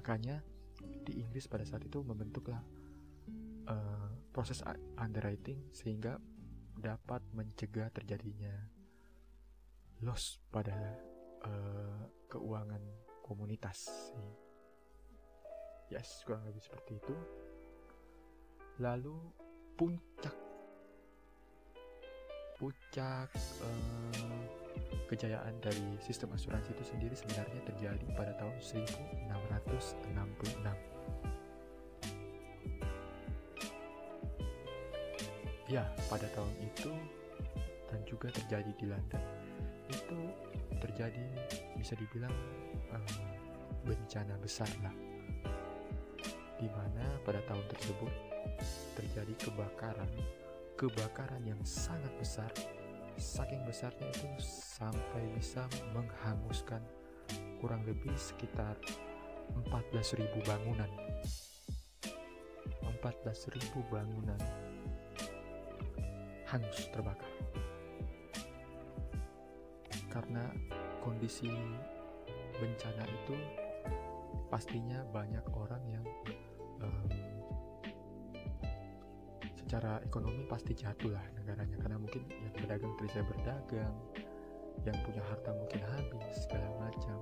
Makanya 0.07 0.39
di 1.03 1.19
Inggris 1.19 1.51
pada 1.51 1.67
saat 1.67 1.83
itu 1.83 1.99
membentuklah 1.99 2.63
uh, 3.67 4.07
proses 4.31 4.63
underwriting 4.95 5.67
sehingga 5.75 6.15
dapat 6.79 7.19
mencegah 7.35 7.91
terjadinya 7.91 8.55
loss 10.07 10.39
pada 10.47 10.95
uh, 11.43 12.07
keuangan 12.31 12.79
komunitas. 13.19 13.91
Yes, 15.91 16.23
kurang 16.23 16.47
lebih 16.47 16.63
seperti 16.63 17.03
itu. 17.03 17.15
Lalu 18.79 19.19
puncak 19.75 20.39
puncak 22.55 23.27
uh, 23.59 24.46
kejayaan 25.07 25.55
dari 25.63 25.95
sistem 26.03 26.35
asuransi 26.35 26.75
itu 26.75 26.83
sendiri 26.83 27.15
sebenarnya 27.15 27.61
terjadi 27.63 28.05
pada 28.13 28.35
tahun 28.35 28.55
1666. 28.59 30.13
Ya, 35.67 35.83
pada 36.07 36.27
tahun 36.31 36.55
itu 36.63 36.91
dan 37.91 37.99
juga 38.07 38.31
terjadi 38.31 38.71
di 38.79 38.85
London. 38.87 39.23
Itu 39.91 40.19
terjadi 40.79 41.27
bisa 41.75 41.95
dibilang 41.95 42.31
um, 42.91 43.03
bencana 43.87 44.35
besar 44.39 44.67
lah. 44.83 44.95
Di 46.57 46.67
mana 46.71 47.05
pada 47.23 47.39
tahun 47.47 47.63
tersebut 47.67 48.13
terjadi 48.95 49.33
kebakaran, 49.43 50.11
kebakaran 50.79 51.43
yang 51.43 51.59
sangat 51.67 52.11
besar 52.19 52.49
saking 53.17 53.65
besarnya 53.65 54.05
itu 54.13 54.29
sampai 54.77 55.25
bisa 55.33 55.65
menghanguskan 55.91 56.81
kurang 57.57 57.81
lebih 57.83 58.13
sekitar 58.13 58.77
14.000 59.67 60.29
bangunan. 60.45 60.91
14.000 62.85 63.57
bangunan 63.89 64.41
hangus 66.47 66.87
terbakar. 66.93 67.33
Karena 70.07 70.49
kondisi 71.03 71.49
bencana 72.57 73.05
itu 73.05 73.37
pastinya 74.47 75.03
banyak 75.11 75.43
orang 75.53 75.83
yang 75.91 76.05
secara 79.77 80.01
ekonomi 80.01 80.41
pasti 80.49 80.73
jatuh 80.73 81.13
lah 81.13 81.21
negaranya. 81.37 81.77
Karena 81.77 82.01
mungkin 82.01 82.25
yang 82.33 82.49
berdagang 82.49 82.97
bisa 82.97 83.21
berdagang 83.21 83.93
yang 84.81 84.97
punya 85.05 85.21
harta 85.21 85.53
mungkin 85.53 85.85
habis 85.85 86.33
segala 86.49 86.65
macam. 86.81 87.17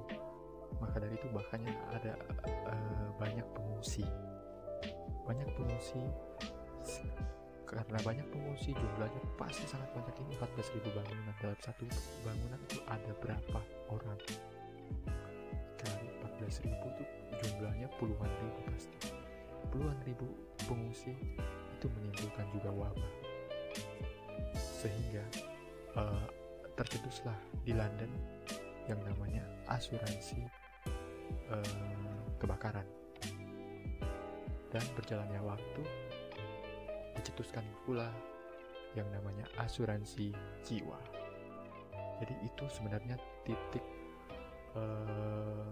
Maka 0.80 1.04
dari 1.04 1.20
itu 1.20 1.28
bahkan 1.36 1.60
ada 1.92 2.16
uh, 2.48 3.12
banyak 3.20 3.44
pengungsi. 3.52 4.08
Banyak 5.28 5.52
pengungsi 5.52 6.00
karena 7.68 8.00
banyak 8.08 8.28
pengungsi 8.32 8.72
jumlahnya 8.72 9.20
pasti 9.36 9.68
sangat 9.68 9.92
banyak. 9.92 10.16
Ini 10.16 10.40
14.000 10.40 10.96
bangunan. 10.96 11.36
Dalam 11.44 11.60
satu 11.60 11.84
bangunan 12.24 12.60
itu 12.72 12.80
ada 12.88 13.12
berapa 13.20 13.60
orang? 13.92 14.20
Kali 15.76 16.08
14.000 16.40 16.72
itu 16.72 17.04
jumlahnya 17.36 17.92
puluhan 18.00 18.32
ribu 18.40 18.60
pasti. 18.72 19.12
Puluhan 19.76 20.00
ribu 20.08 20.24
pengungsi 20.64 21.12
itu 21.76 21.92
menimbulkan 21.92 22.48
juga 22.56 22.70
wabah 22.72 23.12
sehingga 24.56 25.24
uh, 26.00 26.26
tercetuslah 26.80 27.36
di 27.68 27.76
London 27.76 28.12
yang 28.88 29.02
namanya 29.04 29.44
asuransi 29.68 30.46
uh, 31.52 32.24
kebakaran 32.40 32.86
Dan 34.76 34.84
berjalannya 34.92 35.40
waktu, 35.40 35.88
dicetuskan 37.16 37.64
pula 37.88 38.12
yang 38.92 39.08
namanya 39.08 39.48
asuransi 39.56 40.36
jiwa. 40.68 41.00
Jadi 42.20 42.36
itu 42.44 42.68
sebenarnya 42.68 43.16
titik 43.48 43.86
uh, 44.76 45.72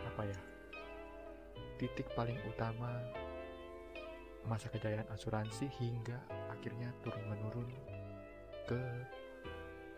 apa 0.00 0.24
ya? 0.24 0.40
Titik 1.76 2.08
paling 2.16 2.40
utama 2.48 2.96
masa 4.48 4.72
kejayaan 4.72 5.06
asuransi 5.12 5.68
hingga 5.78 6.16
akhirnya 6.48 6.88
turun 7.04 7.22
menurun 7.28 7.68
ke 8.64 8.82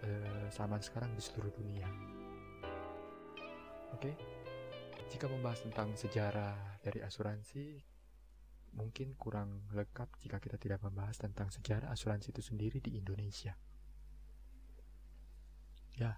uh, 0.05 0.47
zaman 0.51 0.83
sekarang 0.83 1.15
di 1.15 1.23
seluruh 1.23 1.55
dunia. 1.55 1.87
Oke, 3.91 4.11
okay? 4.11 4.15
jika 5.11 5.27
membahas 5.27 5.67
tentang 5.67 5.95
sejarah 5.99 6.79
dari 6.83 7.03
asuransi, 7.03 7.83
mungkin 8.79 9.19
kurang 9.19 9.67
lengkap 9.75 10.19
jika 10.23 10.39
kita 10.39 10.57
tidak 10.59 10.81
membahas 10.87 11.19
tentang 11.19 11.51
sejarah 11.51 11.91
asuransi 11.91 12.31
itu 12.31 12.43
sendiri 12.43 12.79
di 12.79 12.95
Indonesia. 12.99 13.59
Ya, 15.99 16.15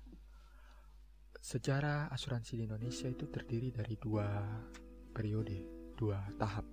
sejarah 1.41 2.13
asuransi 2.13 2.61
di 2.61 2.63
Indonesia 2.69 3.09
itu 3.09 3.27
terdiri 3.27 3.73
dari 3.73 3.97
dua 3.97 4.29
periode, 5.11 5.59
dua 5.97 6.21
tahap. 6.37 6.72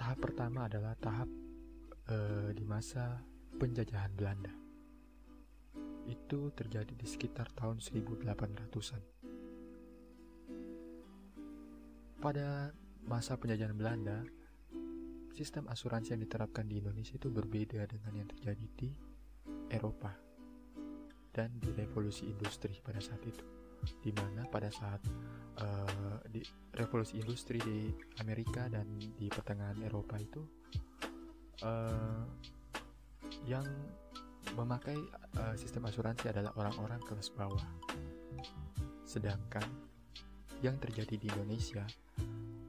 Tahap 0.00 0.16
pertama 0.16 0.64
adalah 0.64 0.96
tahap 0.96 1.28
eh, 2.08 2.56
di 2.56 2.64
masa 2.64 3.20
penjajahan 3.60 4.08
Belanda. 4.16 4.48
Itu 6.08 6.56
terjadi 6.56 6.96
di 6.96 7.04
sekitar 7.04 7.52
tahun 7.52 7.84
1800-an. 7.84 9.02
Pada 12.16 12.72
masa 13.04 13.36
penjajahan 13.36 13.76
Belanda, 13.76 14.24
sistem 15.36 15.68
asuransi 15.68 16.16
yang 16.16 16.24
diterapkan 16.24 16.64
di 16.64 16.80
Indonesia 16.80 17.20
itu 17.20 17.28
berbeda 17.28 17.84
dengan 17.84 18.24
yang 18.24 18.28
terjadi 18.32 18.66
di 18.72 18.88
Eropa 19.68 20.16
dan 21.28 21.60
di 21.60 21.76
revolusi 21.76 22.24
industri 22.24 22.80
pada 22.80 23.04
saat 23.04 23.20
itu 23.28 23.59
di 24.00 24.12
mana 24.12 24.46
pada 24.48 24.68
saat 24.72 25.00
uh, 25.60 26.18
di 26.28 26.40
revolusi 26.76 27.20
industri 27.20 27.58
di 27.60 27.92
Amerika 28.22 28.68
dan 28.68 28.86
di 28.96 29.26
pertengahan 29.28 29.78
Eropa 29.84 30.16
itu 30.20 30.42
uh, 31.64 32.24
yang 33.46 33.66
memakai 34.56 34.96
uh, 35.38 35.54
sistem 35.54 35.86
asuransi 35.86 36.32
adalah 36.32 36.52
orang-orang 36.56 37.00
kelas 37.06 37.30
bawah. 37.34 37.66
Sedangkan 39.04 39.64
yang 40.60 40.76
terjadi 40.76 41.16
di 41.16 41.26
Indonesia 41.28 41.84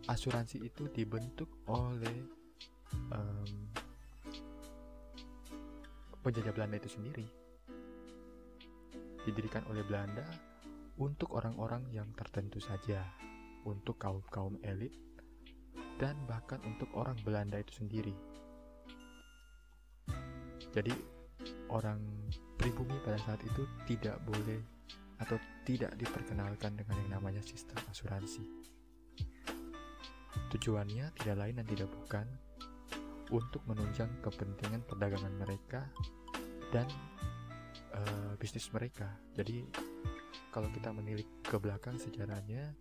asuransi 0.08 0.63
itu 0.63 0.89
dibentuk 0.89 1.47
oleh 1.69 2.17
um, 3.13 3.52
penjajah 6.21 6.54
Belanda 6.54 6.78
itu 6.78 6.89
sendiri. 6.89 7.26
Didirikan 9.21 9.62
oleh 9.69 9.86
Belanda 9.86 10.26
untuk 11.01 11.33
orang-orang 11.33 11.89
yang 11.89 12.05
tertentu 12.13 12.61
saja 12.61 13.01
untuk 13.65 13.97
kaum-kaum 13.97 14.61
elit 14.61 14.93
dan 15.97 16.13
bahkan 16.29 16.61
untuk 16.61 16.93
orang 16.93 17.17
Belanda 17.25 17.57
itu 17.57 17.81
sendiri 17.81 18.13
jadi 20.69 20.93
orang 21.73 21.97
pribumi 22.55 22.95
pada 23.01 23.17
saat 23.25 23.41
itu 23.41 23.65
tidak 23.89 24.21
boleh 24.29 24.61
atau 25.17 25.41
tidak 25.65 25.97
diperkenalkan 25.97 26.77
dengan 26.77 26.95
yang 27.01 27.17
namanya 27.17 27.41
sistem 27.41 27.81
asuransi 27.89 28.61
Tujuannya 30.51 31.15
tidak 31.15 31.35
lain 31.39 31.55
dan 31.63 31.67
tidak 31.67 31.89
bukan 31.95 32.27
untuk 33.31 33.63
menunjang 33.63 34.11
kepentingan 34.19 34.83
perdagangan 34.83 35.31
mereka 35.39 35.87
dan 36.75 36.83
uh, 37.95 38.35
bisnis 38.35 38.67
mereka. 38.75 39.07
Jadi 39.31 39.63
kalau 40.52 40.67
kita 40.72 40.91
menilik 40.91 41.28
ke 41.44 41.56
belakang 41.58 41.96
sejarahnya, 41.96 42.76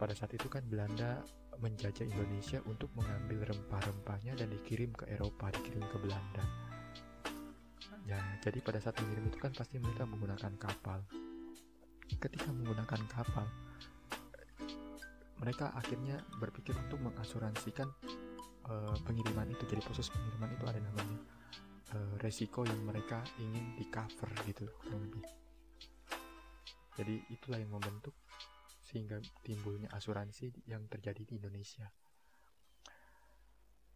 pada 0.00 0.16
saat 0.16 0.32
itu 0.32 0.48
kan 0.48 0.64
Belanda 0.64 1.20
menjajah 1.60 2.08
Indonesia 2.08 2.58
untuk 2.64 2.88
mengambil 2.96 3.44
rempah-rempahnya 3.52 4.32
dan 4.32 4.48
dikirim 4.48 4.96
ke 4.96 5.04
Eropa, 5.12 5.52
dikirim 5.52 5.84
ke 5.84 5.96
Belanda. 6.00 6.44
Ya, 8.08 8.18
jadi 8.40 8.58
pada 8.64 8.80
saat 8.80 8.96
mengirim 9.04 9.28
itu 9.28 9.38
kan 9.38 9.52
pasti 9.52 9.76
mereka 9.76 10.08
menggunakan 10.08 10.56
kapal. 10.56 11.04
Ketika 12.10 12.48
menggunakan 12.50 13.00
kapal, 13.06 13.46
mereka 15.40 15.72
akhirnya 15.76 16.20
berpikir 16.40 16.74
untuk 16.74 17.00
mengasuransikan 17.00 17.88
uh, 18.68 18.96
pengiriman 19.04 19.48
itu 19.52 19.64
jadi 19.68 19.80
proses 19.84 20.12
pengiriman 20.12 20.52
itu 20.52 20.64
ada 20.68 20.80
namanya 20.80 21.18
uh, 21.96 22.14
resiko 22.20 22.64
yang 22.68 22.80
mereka 22.84 23.24
ingin 23.40 23.78
di 23.78 23.88
cover 23.88 24.28
gitu 24.44 24.68
lebih 24.92 25.24
jadi 26.98 27.22
itulah 27.30 27.58
yang 27.58 27.70
membentuk 27.70 28.14
sehingga 28.90 29.22
timbulnya 29.46 29.86
asuransi 29.94 30.50
yang 30.66 30.82
terjadi 30.90 31.22
di 31.22 31.38
Indonesia. 31.38 31.86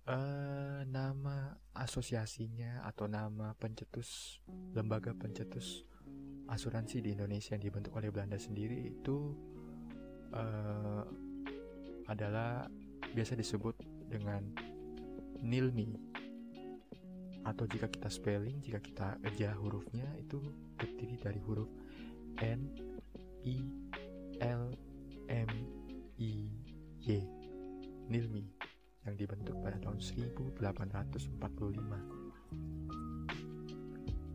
Uh, 0.04 0.84
nama 0.84 1.56
asosiasinya 1.72 2.84
atau 2.84 3.08
nama 3.08 3.56
pencetus 3.56 4.36
lembaga 4.76 5.16
pencetus 5.16 5.80
asuransi 6.44 7.00
di 7.00 7.16
Indonesia 7.16 7.56
yang 7.56 7.64
dibentuk 7.72 7.96
oleh 7.96 8.12
Belanda 8.12 8.36
sendiri 8.36 8.84
itu 8.84 9.32
uh, 10.36 11.08
adalah 12.04 12.68
biasa 13.16 13.32
disebut 13.32 13.80
dengan 14.12 14.44
nilmi. 15.40 15.96
Atau 17.48 17.64
jika 17.64 17.88
kita 17.88 18.12
spelling 18.12 18.60
jika 18.60 18.80
kita 18.84 19.08
eja 19.24 19.56
hurufnya 19.56 20.04
itu 20.20 20.40
terdiri 20.76 21.16
dari 21.16 21.40
huruf 21.40 21.68
N 22.42 22.60
I 23.44 23.56
L 24.40 24.72
M 25.28 25.50
I 26.18 26.32
Y 27.04 27.08
nilmi 28.08 28.44
yang 29.04 29.16
dibentuk 29.16 29.56
pada 29.60 29.76
tahun 29.80 30.00
1845 30.00 31.40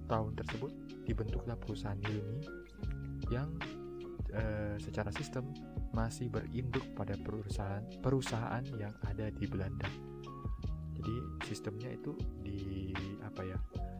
tahun 0.10 0.34
tersebut 0.34 0.72
dibentuklah 1.06 1.58
perusahaan 1.58 1.98
nilmi 2.02 2.42
yang 3.30 3.50
e, 4.34 4.74
secara 4.82 5.14
sistem 5.14 5.54
masih 5.94 6.30
berinduk 6.34 6.82
pada 6.98 7.14
perusahaan 7.18 7.86
perusahaan 8.02 8.66
yang 8.78 8.94
ada 9.06 9.30
di 9.30 9.46
Belanda. 9.46 9.90
Jadi 10.98 11.16
sistemnya 11.46 11.94
itu 11.94 12.18
di 12.42 12.92
apa 13.22 13.46
ya? 13.46 13.60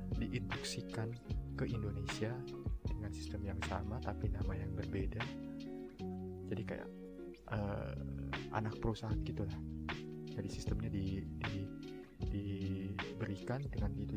diinduksikan 0.10 1.14
ke 1.54 1.70
Indonesia 1.70 2.34
dengan 3.10 3.26
sistem 3.26 3.42
yang 3.42 3.62
sama 3.66 3.98
tapi 4.06 4.30
nama 4.30 4.54
yang 4.54 4.70
berbeda. 4.78 5.18
Jadi 6.46 6.62
kayak 6.62 6.90
uh, 7.50 7.98
anak 8.54 8.78
perusahaan 8.78 9.18
gitulah. 9.26 9.58
Jadi 10.30 10.46
sistemnya 10.46 10.94
di, 10.94 11.26
di 11.26 11.66
diberikan 12.30 13.66
dengan 13.66 13.98
itu 13.98 14.14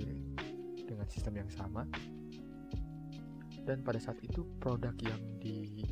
dengan 0.85 1.09
sistem 1.09 1.41
yang 1.41 1.49
sama. 1.49 1.89
Dan 3.65 3.81
pada 3.81 3.97
saat 3.97 4.21
itu 4.21 4.45
produk 4.61 4.93
yang 5.01 5.41
di 5.41 5.89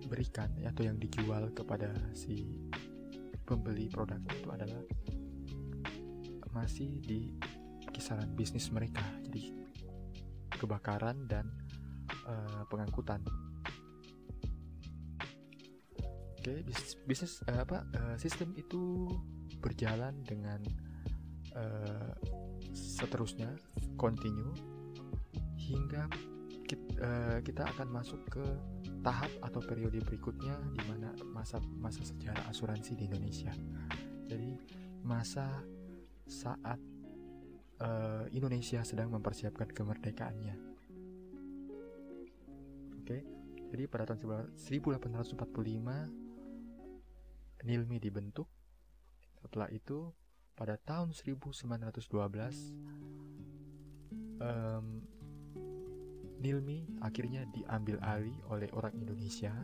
diberikan 0.00 0.48
ya, 0.56 0.72
atau 0.72 0.88
yang 0.88 0.96
dijual 0.96 1.52
kepada 1.52 1.92
si 2.16 2.64
pembeli 3.44 3.92
produk 3.92 4.16
itu 4.32 4.48
adalah 4.48 4.80
masih 6.52 7.00
di 7.00 7.32
kisaran 7.96 8.28
bisnis 8.36 8.68
mereka 8.68 9.00
jadi 9.24 9.56
kebakaran 10.60 11.24
dan 11.24 11.61
uh, 12.26 12.62
pengangkutan 12.70 13.22
oke 16.42 16.50
okay, 16.50 16.66
bisnis, 17.06 17.38
uh, 17.46 17.62
apa 17.62 17.86
uh, 17.94 18.16
sistem 18.18 18.50
itu 18.58 19.06
berjalan 19.62 20.10
dengan 20.26 20.58
uh, 21.54 22.10
seterusnya 22.74 23.54
continue 23.94 24.50
hingga 25.54 26.10
kita, 26.66 26.90
uh, 26.98 27.38
kita 27.46 27.62
akan 27.70 27.94
masuk 27.94 28.18
ke 28.26 28.42
tahap 29.06 29.30
atau 29.46 29.62
periode 29.62 30.02
berikutnya 30.02 30.58
di 30.74 30.82
mana 30.90 31.14
masa 31.30 31.62
masa 31.78 32.02
sejarah 32.02 32.50
asuransi 32.50 32.98
di 32.98 33.06
Indonesia. 33.06 33.54
Jadi 34.26 34.58
masa 35.06 35.62
saat 36.26 36.78
Indonesia 38.30 38.78
sedang 38.86 39.10
mempersiapkan 39.10 39.66
kemerdekaannya. 39.74 40.71
Jadi 43.72 43.88
pada 43.88 44.04
tahun 44.04 44.52
1845 44.52 45.32
Nilmi 47.64 47.96
dibentuk. 47.96 48.44
Setelah 49.40 49.72
itu 49.72 50.12
pada 50.52 50.76
tahun 50.76 51.16
1912 51.16 52.04
um, 54.44 54.86
Nilmi 56.42 57.00
akhirnya 57.00 57.48
diambil 57.48 57.96
alih 58.04 58.36
oleh 58.52 58.68
orang 58.76 58.92
Indonesia 58.98 59.56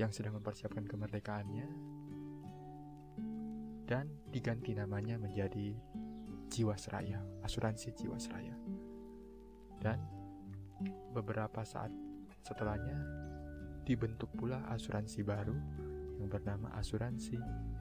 yang 0.00 0.10
sedang 0.10 0.40
mempersiapkan 0.40 0.82
kemerdekaannya 0.88 1.68
dan 3.86 4.08
diganti 4.32 4.72
namanya 4.72 5.20
menjadi 5.20 5.76
Jiwasraya, 6.48 7.20
asuransi 7.44 7.92
Jiwasraya. 7.92 8.56
Dan 9.80 10.00
beberapa 11.12 11.60
saat 11.62 11.92
setelahnya 12.42 12.96
dibentuk 13.84 14.32
pula 14.34 14.64
asuransi 14.72 15.20
baru 15.22 15.54
yang 16.18 16.30
bernama 16.30 16.72
asuransi 16.78 17.36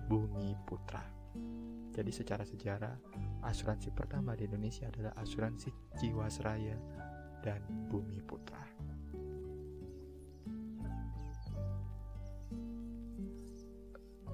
Bumi 0.09 0.57
Putra. 0.65 1.01
Jadi 1.91 2.11
secara 2.11 2.47
sejarah, 2.47 2.95
asuransi 3.43 3.91
pertama 3.91 4.35
di 4.35 4.47
Indonesia 4.47 4.87
adalah 4.87 5.11
asuransi 5.19 5.69
Jiwasraya 5.99 6.75
dan 7.43 7.61
Bumi 7.91 8.19
Putra. 8.23 8.63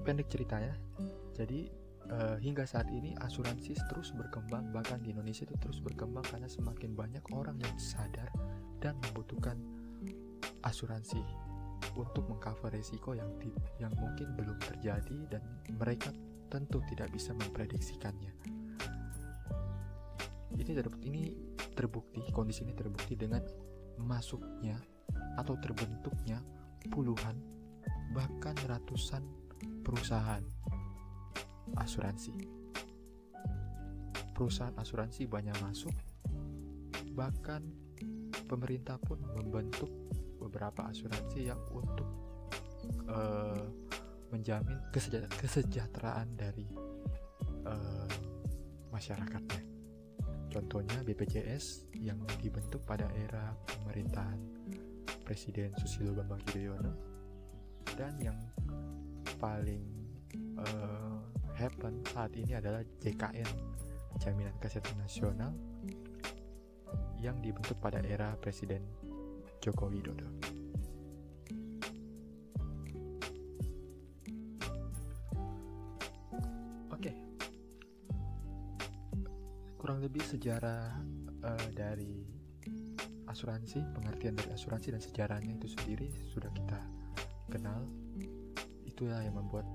Pendek 0.06 0.32
ceritanya, 0.32 0.72
jadi 1.36 1.68
uh, 2.08 2.36
hingga 2.40 2.64
saat 2.64 2.88
ini 2.88 3.12
asuransi 3.20 3.76
terus 3.92 4.16
berkembang 4.16 4.72
bahkan 4.72 5.00
di 5.04 5.12
Indonesia 5.12 5.44
itu 5.44 5.56
terus 5.60 5.84
berkembang 5.84 6.24
karena 6.24 6.48
semakin 6.48 6.96
banyak 6.96 7.24
orang 7.36 7.60
yang 7.60 7.76
sadar 7.76 8.28
dan 8.78 8.98
membutuhkan 9.02 9.58
asuransi 10.66 11.22
untuk 11.94 12.26
mengcover 12.30 12.74
resiko 12.74 13.14
yang 13.14 13.30
di, 13.38 13.50
yang 13.82 13.90
mungkin 13.98 14.34
belum 14.34 14.58
terjadi 14.62 15.18
dan 15.30 15.42
mereka 15.78 16.10
tentu 16.50 16.82
tidak 16.90 17.10
bisa 17.12 17.34
memprediksikannya. 17.34 18.32
Ini 20.58 20.72
terbukti, 20.74 21.04
ini 21.06 21.22
terbukti 21.74 22.20
kondisi 22.34 22.66
ini 22.66 22.74
terbukti 22.74 23.14
dengan 23.14 23.42
masuknya 24.02 24.78
atau 25.38 25.54
terbentuknya 25.58 26.42
puluhan 26.90 27.38
bahkan 28.14 28.56
ratusan 28.66 29.22
perusahaan 29.86 30.42
asuransi. 31.78 32.34
Perusahaan 34.34 34.74
asuransi 34.78 35.26
banyak 35.26 35.54
masuk, 35.66 35.90
bahkan 37.18 37.66
pemerintah 38.48 38.96
pun 38.96 39.20
membentuk 39.36 39.92
beberapa 40.40 40.88
asuransi 40.88 41.52
yang 41.52 41.60
untuk 41.70 42.08
uh, 43.12 43.68
menjamin 44.32 44.80
kesejahteraan 45.36 46.32
dari 46.36 46.64
uh, 47.68 48.08
masyarakatnya. 48.88 49.62
Contohnya 50.48 51.04
BPJS 51.04 51.92
yang 52.00 52.24
dibentuk 52.40 52.80
pada 52.88 53.04
era 53.12 53.52
pemerintahan 53.68 54.40
Presiden 55.28 55.76
Susilo 55.76 56.16
Bambang 56.16 56.40
Yudhoyono 56.48 56.92
dan 58.00 58.16
yang 58.16 58.38
paling 59.36 59.84
uh, 60.56 61.20
happen 61.52 62.00
saat 62.08 62.32
ini 62.32 62.56
adalah 62.56 62.80
JKN 63.04 63.50
Jaminan 64.16 64.56
Kesehatan 64.56 64.96
Nasional 65.04 65.52
yang 67.18 67.38
dibentuk 67.42 67.78
pada 67.82 67.98
era 68.02 68.34
Presiden 68.38 68.82
Joko 69.58 69.90
Widodo. 69.90 70.26
Oke, 76.94 77.12
kurang 79.78 80.02
lebih 80.02 80.22
sejarah 80.22 80.94
uh, 81.42 81.68
dari 81.74 82.22
asuransi, 83.28 83.82
pengertian 83.94 84.34
dari 84.34 84.50
asuransi 84.54 84.94
dan 84.94 85.02
sejarahnya 85.02 85.52
itu 85.58 85.68
sendiri 85.74 86.10
sudah 86.30 86.50
kita 86.54 86.80
kenal. 87.50 87.86
Itulah 88.86 89.22
yang 89.22 89.38
membuat 89.38 89.66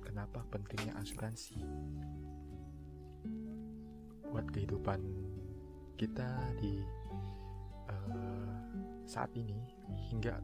kenapa 0.00 0.40
pentingnya 0.48 0.96
asuransi 0.96 1.60
buat 4.30 4.46
kehidupan 4.54 5.02
kita 6.00 6.56
di 6.56 6.80
saat 9.10 9.34
ini 9.34 9.58
hingga 10.08 10.38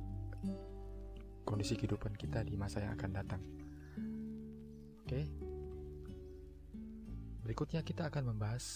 kondisi 1.46 1.78
kehidupan 1.78 2.18
kita 2.18 2.42
di 2.42 2.58
masa 2.58 2.82
yang 2.82 2.98
akan 2.98 3.10
datang. 3.14 3.38
Oke. 5.06 5.22
Berikutnya 7.46 7.86
kita 7.86 8.10
akan 8.10 8.34
membahas 8.34 8.66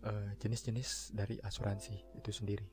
eh, 0.00 0.32
jenis-jenis 0.40 1.12
uh, 1.12 1.20
dari 1.20 1.36
asuransi 1.44 2.16
itu 2.16 2.32
sendiri. 2.32 2.64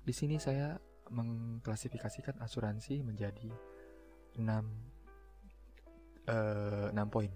Di 0.00 0.12
sini 0.16 0.40
saya 0.40 0.80
mengklasifikasikan 1.12 2.40
asuransi 2.40 3.04
menjadi 3.04 3.52
6 4.40 4.40
uh, 6.32 6.96
6 6.96 7.12
poin. 7.12 7.28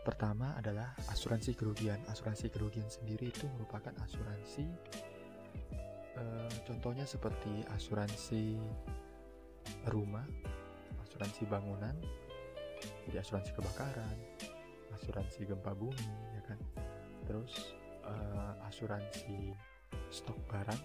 Pertama 0.00 0.56
adalah 0.56 0.96
asuransi 1.12 1.52
kerugian. 1.54 2.00
Asuransi 2.08 2.48
kerugian 2.48 2.88
sendiri 2.88 3.28
itu 3.28 3.44
merupakan 3.52 3.92
asuransi 4.00 4.64
Eh, 6.20 6.52
contohnya 6.68 7.08
seperti 7.08 7.64
asuransi 7.72 8.60
rumah, 9.88 10.26
asuransi 11.00 11.48
bangunan, 11.48 11.96
jadi 13.08 13.24
asuransi 13.24 13.56
kebakaran, 13.56 14.16
asuransi 14.92 15.48
gempa 15.48 15.72
bumi, 15.72 16.10
ya 16.36 16.42
kan. 16.44 16.58
Terus 17.24 17.72
uh, 18.04 18.68
asuransi 18.68 19.54
stok 20.12 20.36
barang. 20.50 20.82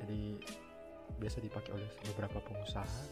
Jadi 0.00 0.40
biasa 1.20 1.42
dipakai 1.42 1.74
oleh 1.76 1.90
beberapa 2.14 2.38
pengusaha 2.40 3.02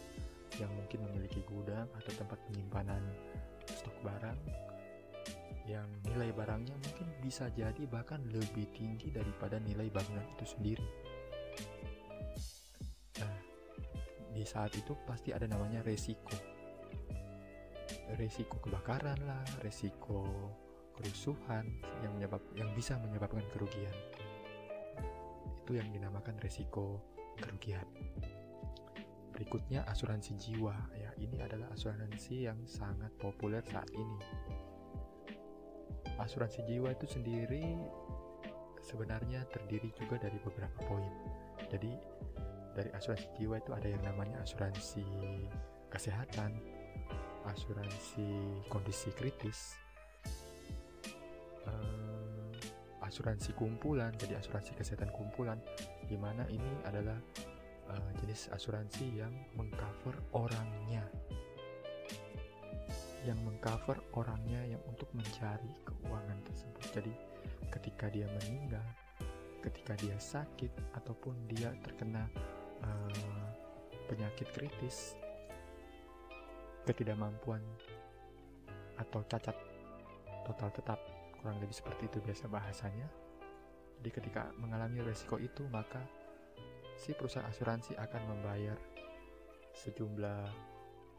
yang 0.59 0.71
mungkin 0.75 1.07
memiliki 1.09 1.41
gudang 1.47 1.87
atau 1.95 2.11
tempat 2.13 2.37
penyimpanan 2.51 3.01
stok 3.65 3.95
barang 4.03 4.39
yang 5.69 5.85
nilai 6.01 6.33
barangnya 6.33 6.73
mungkin 6.73 7.07
bisa 7.21 7.45
jadi 7.53 7.85
bahkan 7.85 8.17
lebih 8.33 8.65
tinggi 8.73 9.13
daripada 9.13 9.61
nilai 9.61 9.85
bangunan 9.93 10.25
itu 10.33 10.45
sendiri. 10.49 10.87
Nah, 13.21 13.37
di 14.33 14.41
saat 14.41 14.73
itu 14.73 14.97
pasti 15.05 15.29
ada 15.29 15.45
namanya 15.45 15.85
resiko. 15.85 16.33
Resiko 18.17 18.57
kebakaran 18.65 19.21
lah, 19.29 19.45
resiko 19.61 20.25
kerusuhan 20.97 21.69
yang 22.01 22.17
menyebab 22.17 22.41
yang 22.57 22.73
bisa 22.73 22.97
menyebabkan 22.97 23.45
kerugian. 23.53 23.93
Itu 25.61 25.77
yang 25.77 25.93
dinamakan 25.93 26.41
resiko 26.41 26.97
kerugian. 27.37 27.85
Berikutnya 29.39 29.87
asuransi 29.87 30.35
jiwa 30.35 30.75
ya. 30.99 31.15
Ini 31.15 31.39
adalah 31.39 31.71
asuransi 31.71 32.51
yang 32.51 32.59
sangat 32.67 33.15
populer 33.15 33.63
saat 33.63 33.87
ini 33.95 34.19
asuransi 36.19 36.67
jiwa 36.67 36.91
itu 36.91 37.07
sendiri 37.07 37.63
sebenarnya 38.83 39.47
terdiri 39.49 39.89
juga 39.95 40.19
dari 40.19 40.35
beberapa 40.43 40.79
poin. 40.83 41.11
Jadi 41.71 41.91
dari 42.75 42.89
asuransi 42.91 43.27
jiwa 43.39 43.59
itu 43.59 43.71
ada 43.71 43.87
yang 43.87 44.03
namanya 44.03 44.39
asuransi 44.43 45.03
kesehatan, 45.89 46.59
asuransi 47.47 48.27
kondisi 48.67 49.09
kritis, 49.15 49.79
uh, 51.67 52.51
asuransi 53.03 53.55
kumpulan, 53.55 54.13
jadi 54.19 54.39
asuransi 54.39 54.75
kesehatan 54.75 55.11
kumpulan, 55.15 55.59
di 56.07 56.17
mana 56.17 56.45
ini 56.51 56.71
adalah 56.85 57.17
uh, 57.89 58.09
jenis 58.21 58.49
asuransi 58.53 59.21
yang 59.25 59.33
mengcover 59.57 60.15
orangnya 60.33 61.03
yang 63.27 63.39
mengcover 63.43 63.99
orangnya 64.15 64.63
yang 64.63 64.81
untuk 64.87 65.11
mencari 65.11 65.67
keuangan 65.83 66.39
tersebut. 66.47 66.83
Jadi 66.95 67.13
ketika 67.67 68.07
dia 68.07 68.27
meninggal, 68.39 68.85
ketika 69.59 69.93
dia 69.99 70.15
sakit 70.15 70.71
ataupun 70.95 71.35
dia 71.51 71.75
terkena 71.83 72.31
uh, 72.79 73.47
penyakit 74.07 74.47
kritis, 74.55 75.19
ketidakmampuan 76.87 77.59
atau 78.99 79.23
cacat 79.27 79.55
total 80.47 80.69
tetap 80.73 80.99
kurang 81.39 81.59
lebih 81.59 81.75
seperti 81.75 82.07
itu 82.07 82.17
biasa 82.23 82.47
bahasanya. 82.47 83.07
Jadi 83.99 84.09
ketika 84.15 84.47
mengalami 84.55 85.03
resiko 85.03 85.35
itu 85.35 85.67
maka 85.67 85.99
si 86.99 87.15
perusahaan 87.15 87.47
asuransi 87.47 87.95
akan 87.95 88.21
membayar 88.27 88.75
sejumlah 89.71 90.43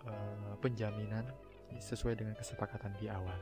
uh, 0.05 0.55
penjaminan 0.61 1.25
sesuai 1.81 2.21
dengan 2.21 2.37
kesepakatan 2.37 2.93
di 3.01 3.09
awal. 3.09 3.41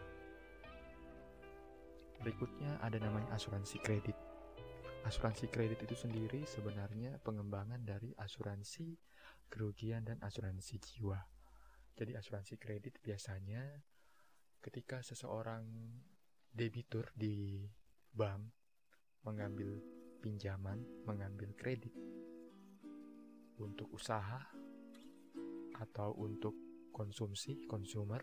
Berikutnya 2.23 2.79
ada 2.79 3.03
namanya 3.03 3.35
asuransi 3.35 3.83
kredit. 3.83 4.15
Asuransi 5.03 5.51
kredit 5.51 5.83
itu 5.83 5.99
sendiri 5.99 6.47
sebenarnya 6.47 7.19
pengembangan 7.27 7.83
dari 7.83 8.15
asuransi 8.15 8.95
kerugian 9.51 10.07
dan 10.07 10.23
asuransi 10.23 10.79
jiwa. 10.79 11.19
Jadi 11.99 12.15
asuransi 12.15 12.55
kredit 12.61 13.03
biasanya 13.03 13.67
ketika 14.63 15.03
seseorang 15.03 15.67
debitur 16.55 17.11
di 17.15 17.67
bank 18.15 18.51
mengambil 19.27 19.79
pinjaman, 20.19 20.83
mengambil 21.07 21.55
kredit, 21.55 21.95
untuk 23.63 23.91
usaha 23.95 24.41
atau 25.79 26.11
untuk 26.19 26.55
konsumsi 26.91 27.63
consumer 27.71 28.23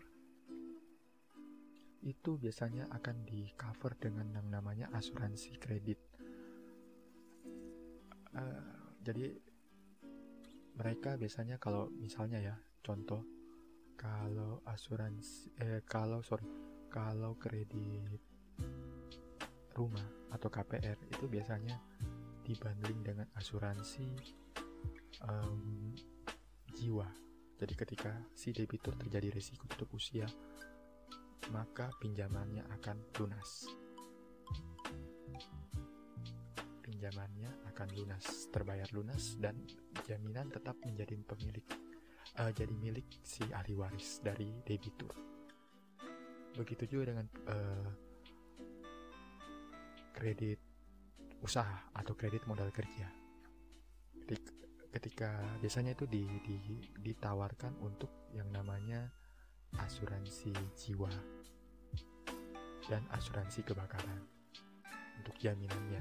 itu 2.04 2.38
biasanya 2.38 2.86
akan 2.92 3.26
di 3.26 3.50
cover 3.56 3.96
dengan 3.98 4.30
yang 4.30 4.46
namanya 4.46 4.86
asuransi 4.94 5.58
kredit. 5.58 5.98
Uh, 8.36 8.94
jadi 9.00 9.32
mereka 10.76 11.16
biasanya 11.16 11.56
kalau 11.56 11.88
misalnya 11.96 12.38
ya 12.38 12.54
contoh 12.84 13.24
kalau 13.96 14.60
asuransi 14.68 15.56
eh 15.56 15.80
kalau 15.88 16.20
sorry 16.20 16.44
kalau 16.92 17.32
kredit 17.40 18.20
rumah 19.72 20.04
atau 20.30 20.52
KPR 20.52 21.00
itu 21.08 21.24
biasanya 21.26 21.80
dibanding 22.44 22.98
dengan 23.02 23.28
asuransi 23.34 24.06
um, 25.24 25.94
jiwa. 26.76 27.08
Jadi 27.56 27.72
ketika 27.72 28.12
si 28.36 28.52
debitur 28.52 28.92
terjadi 29.00 29.32
risiko 29.32 29.64
tutup 29.64 29.96
usia, 29.96 30.28
maka 31.48 31.88
pinjamannya 31.96 32.68
akan 32.80 32.96
lunas. 33.16 33.64
Pinjamannya 36.84 37.50
akan 37.72 37.88
lunas, 37.96 38.52
terbayar 38.52 38.88
lunas 38.92 39.40
dan 39.40 39.56
jaminan 40.04 40.52
tetap 40.52 40.76
menjadi 40.84 41.16
pemilik 41.24 41.64
uh, 42.40 42.52
jadi 42.52 42.74
milik 42.76 43.08
si 43.24 43.42
ahli 43.50 43.72
waris 43.72 44.20
dari 44.20 44.52
debitur. 44.62 45.12
Begitu 46.56 46.84
juga 46.88 47.12
dengan 47.12 47.26
uh, 47.48 47.88
kredit 50.16 50.60
usaha 51.44 51.92
atau 51.92 52.16
kredit 52.16 52.48
modal 52.48 52.72
kerja. 52.72 53.08
Ketika 54.96 55.36
biasanya 55.60 55.92
itu 55.92 56.08
di, 56.08 56.24
di, 56.40 56.56
ditawarkan 57.04 57.76
untuk 57.84 58.32
yang 58.32 58.48
namanya 58.48 59.12
asuransi 59.76 60.56
jiwa 60.72 61.12
dan 62.88 63.04
asuransi 63.12 63.60
kebakaran 63.60 64.24
untuk 65.20 65.36
jaminannya. 65.36 66.00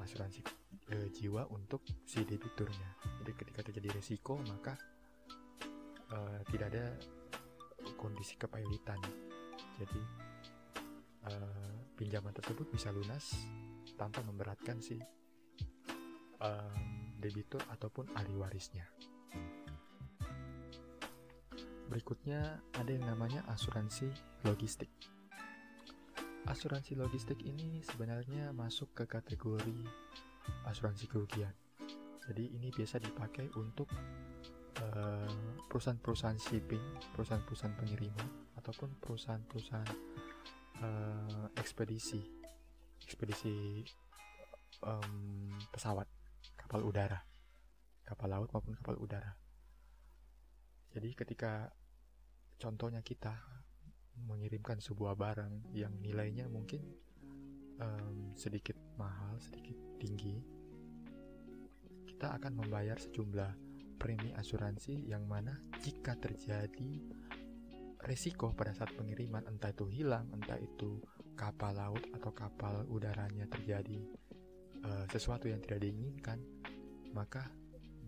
Asuransi 0.00 0.40
e, 0.88 1.12
jiwa 1.12 1.44
untuk 1.52 1.84
si 2.08 2.24
debiturnya. 2.24 3.20
Jadi 3.20 3.32
ketika 3.36 3.60
terjadi 3.68 4.00
resiko 4.00 4.40
maka 4.40 4.80
e, 6.08 6.18
tidak 6.48 6.72
ada 6.72 6.84
kondisi 8.00 8.40
kepailitan. 8.40 8.96
Jadi 9.76 10.00
e, 11.28 11.32
pinjaman 12.00 12.32
tersebut 12.32 12.64
bisa 12.72 12.88
lunas 12.88 13.36
tanpa 14.00 14.24
memberatkan 14.24 14.80
si 14.80 14.96
um, 16.40 16.99
debitur 17.20 17.60
ataupun 17.68 18.08
ahli 18.16 18.34
warisnya. 18.34 18.88
Berikutnya 21.90 22.62
ada 22.78 22.90
yang 22.90 23.04
namanya 23.04 23.44
asuransi 23.50 24.08
logistik. 24.46 24.88
Asuransi 26.48 26.96
logistik 26.96 27.38
ini 27.44 27.84
sebenarnya 27.84 28.50
masuk 28.56 28.94
ke 28.96 29.04
kategori 29.04 29.84
asuransi 30.66 31.04
kerugian. 31.06 31.52
Jadi 32.26 32.56
ini 32.56 32.72
biasa 32.72 33.02
dipakai 33.02 33.52
untuk 33.58 33.90
perusahaan-perusahaan 35.68 36.40
shipping, 36.40 37.12
perusahaan-perusahaan 37.12 37.76
pengiriman, 37.76 38.28
ataupun 38.56 38.96
perusahaan-perusahaan 39.02 39.92
uh, 40.80 41.46
ekspedisi 41.58 42.22
ekspedisi 43.00 43.82
um, 44.84 45.50
pesawat 45.72 46.06
kapal 46.70 46.86
udara 46.86 47.18
kapal 48.06 48.30
laut 48.30 48.50
maupun 48.54 48.78
kapal 48.78 48.94
udara. 48.98 49.34
Jadi 50.90 51.18
ketika 51.18 51.66
contohnya 52.58 53.02
kita 53.02 53.34
mengirimkan 54.26 54.78
sebuah 54.78 55.18
barang 55.18 55.74
yang 55.74 55.94
nilainya 55.98 56.46
mungkin 56.46 56.82
um, 57.78 58.34
sedikit 58.38 58.78
mahal 58.98 59.38
sedikit 59.42 59.74
tinggi 59.98 60.38
kita 62.06 62.38
akan 62.38 62.62
membayar 62.62 62.98
sejumlah 62.98 63.50
premi 63.98 64.30
asuransi 64.34 65.10
yang 65.10 65.24
mana 65.26 65.56
jika 65.82 66.18
terjadi 66.18 67.02
resiko 68.04 68.52
pada 68.52 68.76
saat 68.76 68.92
pengiriman 68.94 69.46
entah 69.48 69.72
itu 69.72 69.88
hilang 69.88 70.28
entah 70.36 70.60
itu 70.60 71.00
kapal 71.34 71.72
laut 71.72 72.04
atau 72.12 72.30
kapal 72.34 72.84
udaranya 72.92 73.48
terjadi 73.48 74.04
uh, 74.84 75.04
sesuatu 75.10 75.48
yang 75.48 75.60
tidak 75.64 75.84
diinginkan, 75.84 76.38
maka 77.12 77.48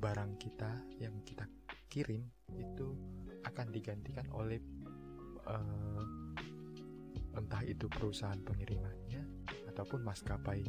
barang 0.02 0.34
kita 0.38 0.70
yang 0.98 1.14
kita 1.22 1.46
kirim 1.86 2.26
itu 2.58 2.96
akan 3.46 3.70
digantikan 3.70 4.26
oleh 4.34 4.58
uh, 5.46 6.02
entah 7.36 7.62
itu 7.64 7.88
perusahaan 7.88 8.38
pengirimannya 8.40 9.22
ataupun 9.72 10.04
maskapai 10.04 10.64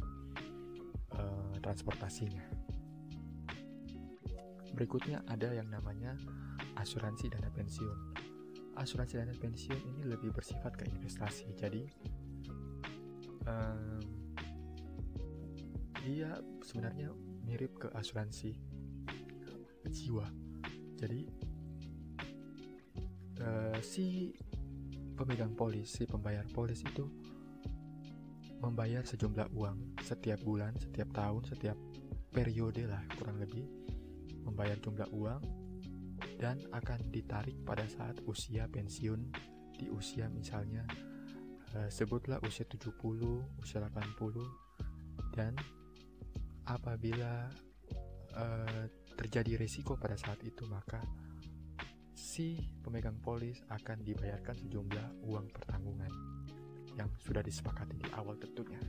uh, 1.16 1.54
transportasinya. 1.60 2.44
Berikutnya 4.74 5.22
ada 5.30 5.54
yang 5.54 5.70
namanya 5.70 6.18
asuransi 6.74 7.30
dana 7.30 7.46
pensiun. 7.52 7.98
Asuransi 8.74 9.22
dana 9.22 9.34
pensiun 9.38 9.80
ini 9.94 10.02
lebih 10.02 10.34
bersifat 10.34 10.74
ke 10.74 10.90
investasi. 10.90 11.46
Jadi 11.54 11.86
um, 13.46 14.23
dia 16.04 16.36
sebenarnya 16.60 17.08
mirip 17.48 17.80
ke 17.80 17.88
asuransi 17.96 18.52
jiwa. 19.88 20.28
Jadi 21.00 21.20
uh, 23.40 23.78
si 23.80 24.32
pemegang 25.14 25.56
polis, 25.56 25.88
si 25.88 26.04
pembayar 26.04 26.44
polis 26.52 26.84
itu 26.84 27.06
membayar 28.60 29.04
sejumlah 29.04 29.52
uang 29.52 30.00
setiap 30.00 30.40
bulan, 30.40 30.72
setiap 30.80 31.12
tahun, 31.12 31.42
setiap 31.44 31.76
periode 32.32 32.88
lah 32.88 33.00
kurang 33.14 33.38
lebih 33.38 33.62
membayar 34.42 34.74
jumlah 34.80 35.08
uang 35.14 35.42
dan 36.40 36.58
akan 36.74 37.00
ditarik 37.14 37.54
pada 37.62 37.86
saat 37.86 38.18
usia 38.26 38.66
pensiun 38.66 39.30
di 39.78 39.86
usia 39.92 40.26
misalnya 40.32 40.82
uh, 41.78 41.86
sebutlah 41.86 42.42
usia 42.42 42.66
70, 42.66 42.90
usia 43.62 43.78
80 43.78 44.42
dan 45.34 45.54
apabila 46.68 47.50
uh, 48.36 48.84
terjadi 49.14 49.60
risiko 49.60 49.94
pada 49.94 50.18
saat 50.18 50.40
itu 50.42 50.66
maka 50.66 51.00
si 52.14 52.58
pemegang 52.82 53.20
polis 53.22 53.62
akan 53.70 54.02
dibayarkan 54.02 54.56
sejumlah 54.58 55.22
uang 55.28 55.46
pertanggungan 55.54 56.10
yang 56.94 57.10
sudah 57.22 57.42
disepakati 57.42 57.98
di 57.98 58.08
awal 58.14 58.38
tentunya. 58.38 58.80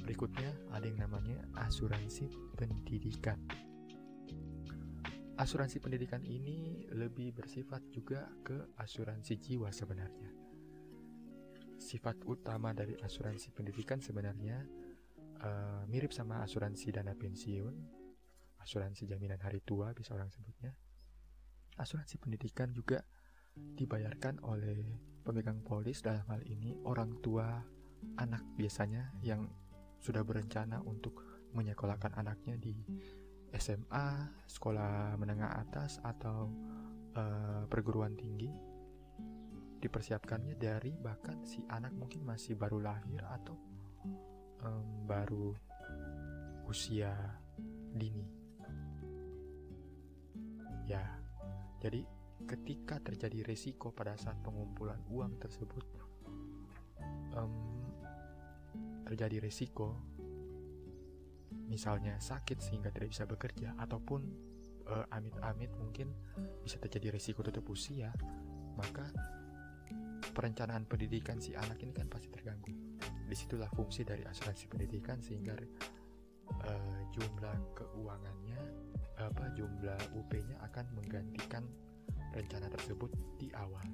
Berikutnya 0.00 0.54
ada 0.70 0.86
yang 0.86 1.02
namanya 1.02 1.42
asuransi 1.58 2.30
pendidikan. 2.54 3.36
Asuransi 5.36 5.82
pendidikan 5.82 6.24
ini 6.24 6.88
lebih 6.96 7.36
bersifat 7.36 7.84
juga 7.92 8.24
ke 8.40 8.72
asuransi 8.80 9.36
jiwa 9.36 9.68
sebenarnya 9.68 10.46
sifat 11.76 12.24
utama 12.26 12.72
dari 12.72 12.96
asuransi 12.98 13.52
pendidikan 13.52 14.00
sebenarnya 14.00 14.64
uh, 15.42 15.82
mirip 15.88 16.12
sama 16.12 16.44
asuransi 16.44 16.92
dana 16.94 17.12
pensiun, 17.12 17.74
asuransi 18.62 19.08
jaminan 19.08 19.40
hari 19.40 19.60
tua 19.62 19.92
bisa 19.92 20.14
orang 20.14 20.30
sebutnya. 20.32 20.72
Asuransi 21.76 22.16
pendidikan 22.16 22.72
juga 22.72 23.04
dibayarkan 23.56 24.44
oleh 24.44 24.96
pemegang 25.24 25.64
polis 25.64 26.04
dalam 26.04 26.24
hal 26.28 26.44
ini 26.44 26.76
orang 26.84 27.18
tua 27.24 27.60
anak 28.20 28.44
biasanya 28.54 29.16
yang 29.24 29.48
sudah 30.00 30.22
berencana 30.22 30.84
untuk 30.84 31.24
menyekolahkan 31.56 32.14
anaknya 32.20 32.60
di 32.60 32.76
SMA, 33.56 34.28
sekolah 34.44 35.16
menengah 35.16 35.56
atas 35.56 35.96
atau 36.04 36.52
uh, 37.16 37.64
perguruan 37.66 38.12
tinggi 38.12 38.52
dipersiapkannya 39.80 40.56
dari 40.56 40.92
bahkan 40.98 41.44
si 41.44 41.62
anak 41.68 41.92
mungkin 41.96 42.24
masih 42.24 42.56
baru 42.56 42.80
lahir 42.80 43.22
atau 43.22 43.56
um, 44.62 45.08
baru 45.08 45.52
usia 46.68 47.12
dini. 47.96 48.26
Ya, 50.86 51.02
jadi 51.82 52.06
ketika 52.46 53.02
terjadi 53.02 53.42
resiko 53.42 53.90
pada 53.90 54.14
saat 54.14 54.38
pengumpulan 54.46 55.02
uang 55.10 55.40
tersebut, 55.42 55.82
um, 57.34 57.54
terjadi 59.10 59.42
resiko, 59.42 59.98
misalnya 61.66 62.22
sakit 62.22 62.62
sehingga 62.62 62.94
tidak 62.94 63.10
bisa 63.10 63.26
bekerja, 63.26 63.74
ataupun 63.82 64.20
uh, 64.86 65.06
amit-amit 65.10 65.70
mungkin 65.74 66.14
bisa 66.62 66.78
terjadi 66.78 67.18
resiko 67.18 67.42
tutup 67.42 67.66
usia, 67.70 68.14
maka 68.78 69.10
perencanaan 70.34 70.84
pendidikan 70.84 71.40
si 71.40 71.56
anak 71.56 71.80
ini 71.82 71.92
kan 71.92 72.06
pasti 72.06 72.28
terganggu. 72.28 72.72
Di 73.26 73.34
situlah 73.34 73.70
fungsi 73.72 74.06
dari 74.06 74.22
asuransi 74.22 74.64
pendidikan 74.70 75.18
sehingga 75.20 75.56
uh, 76.66 77.00
jumlah 77.10 77.56
keuangannya 77.74 78.60
apa 79.16 79.48
jumlah 79.56 80.00
UP-nya 80.12 80.60
akan 80.60 80.84
menggantikan 80.92 81.64
rencana 82.36 82.68
tersebut 82.68 83.10
di 83.40 83.48
awal. 83.56 83.84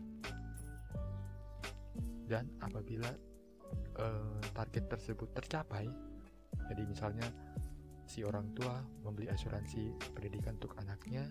Dan 2.26 2.48
apabila 2.58 3.10
uh, 4.02 4.40
target 4.50 4.84
tersebut 4.90 5.30
tercapai, 5.36 5.86
jadi 6.70 6.82
misalnya 6.86 7.26
si 8.08 8.26
orang 8.26 8.50
tua 8.52 8.82
membeli 9.06 9.30
asuransi 9.30 9.94
pendidikan 10.12 10.58
untuk 10.58 10.74
anaknya 10.80 11.28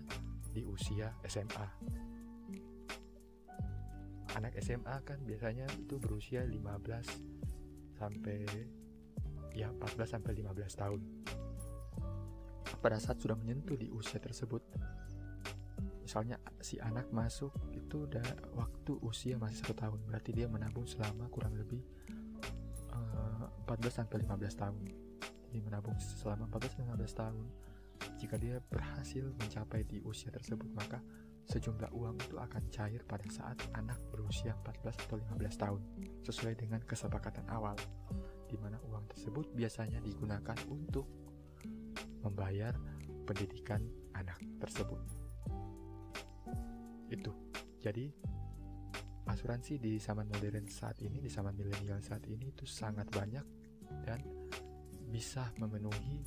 di 0.52 0.64
usia 0.64 1.12
SMA. 1.28 1.66
Anak 4.38 4.56
SMA 4.64 4.96
kan 5.04 5.20
biasanya 5.24 5.68
itu 5.76 6.00
berusia 6.00 6.44
15 6.44 8.00
sampai 8.00 8.48
ya 9.52 9.68
14 9.70 10.16
sampai 10.18 10.32
15 10.40 10.80
tahun. 10.80 11.00
Pada 12.82 12.98
saat 12.98 13.20
sudah 13.22 13.36
menyentuh 13.38 13.78
di 13.78 13.92
usia 13.92 14.18
tersebut 14.18 14.64
misalnya 16.02 16.36
si 16.60 16.76
anak 16.82 17.08
masuk 17.08 17.54
itu 17.72 18.04
udah 18.04 18.52
waktu 18.52 19.00
usia 19.06 19.38
masih 19.40 19.64
satu 19.64 19.72
tahun 19.72 19.96
berarti 20.04 20.34
dia 20.36 20.44
menabung 20.50 20.84
selama 20.84 21.30
kurang 21.32 21.56
lebih 21.56 21.80
uh, 22.92 23.48
eh, 23.48 23.70
14 23.70 24.04
sampai 24.04 24.20
15 24.26 24.60
tahun. 24.60 24.82
Jadi 25.48 25.58
menabung 25.64 25.96
selama 25.96 26.50
14 26.52 26.84
15 26.84 27.16
tahun. 27.16 27.46
Jika 28.18 28.34
dia 28.36 28.58
berhasil 28.66 29.24
mencapai 29.40 29.86
di 29.86 30.02
usia 30.02 30.28
tersebut 30.28 30.68
maka 30.74 30.98
sejumlah 31.50 31.90
uang 31.92 32.16
itu 32.22 32.36
akan 32.38 32.62
cair 32.70 33.02
pada 33.02 33.26
saat 33.28 33.58
anak 33.74 33.98
berusia 34.14 34.54
14 34.62 35.06
atau 35.08 35.16
15 35.18 35.62
tahun 35.62 35.82
sesuai 36.22 36.54
dengan 36.58 36.80
kesepakatan 36.86 37.46
awal 37.50 37.74
di 38.46 38.56
mana 38.60 38.78
uang 38.86 39.08
tersebut 39.10 39.50
biasanya 39.56 39.98
digunakan 40.04 40.56
untuk 40.70 41.08
membayar 42.22 42.76
pendidikan 43.24 43.82
anak 44.14 44.38
tersebut. 44.60 45.00
Itu. 47.10 47.32
Jadi 47.82 48.06
asuransi 49.26 49.80
di 49.80 49.98
zaman 49.98 50.30
modern 50.30 50.68
saat 50.70 51.00
ini, 51.02 51.18
di 51.18 51.30
zaman 51.32 51.56
milenial 51.56 51.98
saat 52.04 52.22
ini 52.30 52.54
itu 52.54 52.68
sangat 52.68 53.10
banyak 53.10 53.44
dan 54.06 54.20
bisa 55.10 55.50
memenuhi 55.60 56.24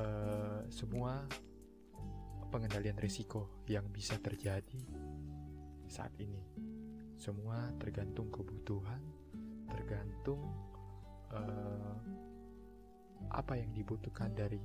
uh, 0.00 0.64
semua 0.68 1.24
pengendalian 2.52 3.00
risiko 3.00 3.64
yang 3.64 3.88
bisa 3.88 4.20
terjadi 4.20 4.84
saat 5.88 6.12
ini. 6.20 6.44
Semua 7.16 7.72
tergantung 7.80 8.28
kebutuhan, 8.28 9.00
tergantung 9.72 10.44
uh, 11.32 11.96
apa 13.32 13.56
yang 13.56 13.72
dibutuhkan 13.72 14.36
dari 14.36 14.60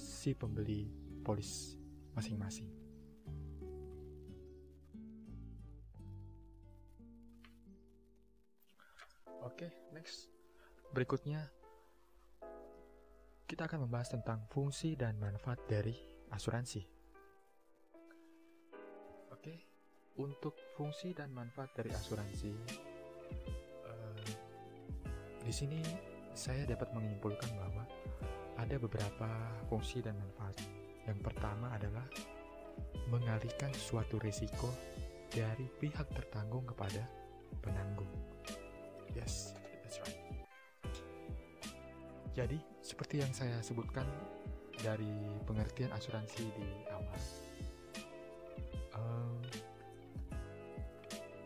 si 0.00 0.32
pembeli 0.32 0.88
polis 1.20 1.76
masing-masing. 2.16 2.72
Oke, 9.44 9.68
okay, 9.68 9.70
next. 9.92 10.32
Berikutnya 10.96 11.44
kita 13.46 13.68
akan 13.68 13.86
membahas 13.86 14.16
tentang 14.16 14.48
fungsi 14.48 14.96
dan 14.98 15.20
manfaat 15.22 15.60
dari 15.70 16.15
asuransi. 16.36 16.84
Oke, 19.32 19.54
untuk 20.20 20.54
fungsi 20.76 21.16
dan 21.16 21.32
manfaat 21.32 21.72
dari 21.72 21.90
asuransi, 21.90 22.52
uh, 23.88 24.28
di 25.40 25.52
sini 25.52 25.80
saya 26.36 26.68
dapat 26.68 26.92
menyimpulkan 26.92 27.48
bahwa 27.56 27.88
ada 28.60 28.76
beberapa 28.76 29.28
fungsi 29.72 30.04
dan 30.04 30.16
manfaat. 30.20 30.56
Yang 31.08 31.20
pertama 31.24 31.72
adalah 31.72 32.04
mengalihkan 33.08 33.72
suatu 33.72 34.20
risiko 34.20 34.68
dari 35.32 35.64
pihak 35.80 36.08
tertanggung 36.12 36.64
kepada 36.68 37.04
penanggung. 37.64 38.10
Yes, 39.16 39.56
that's 39.84 39.96
right. 40.04 40.20
Jadi, 42.36 42.60
seperti 42.84 43.24
yang 43.24 43.32
saya 43.32 43.56
sebutkan 43.64 44.04
dari 44.80 45.12
pengertian 45.48 45.92
asuransi 45.92 46.44
di 46.52 46.68
awal, 46.92 47.20
um, 48.96 49.40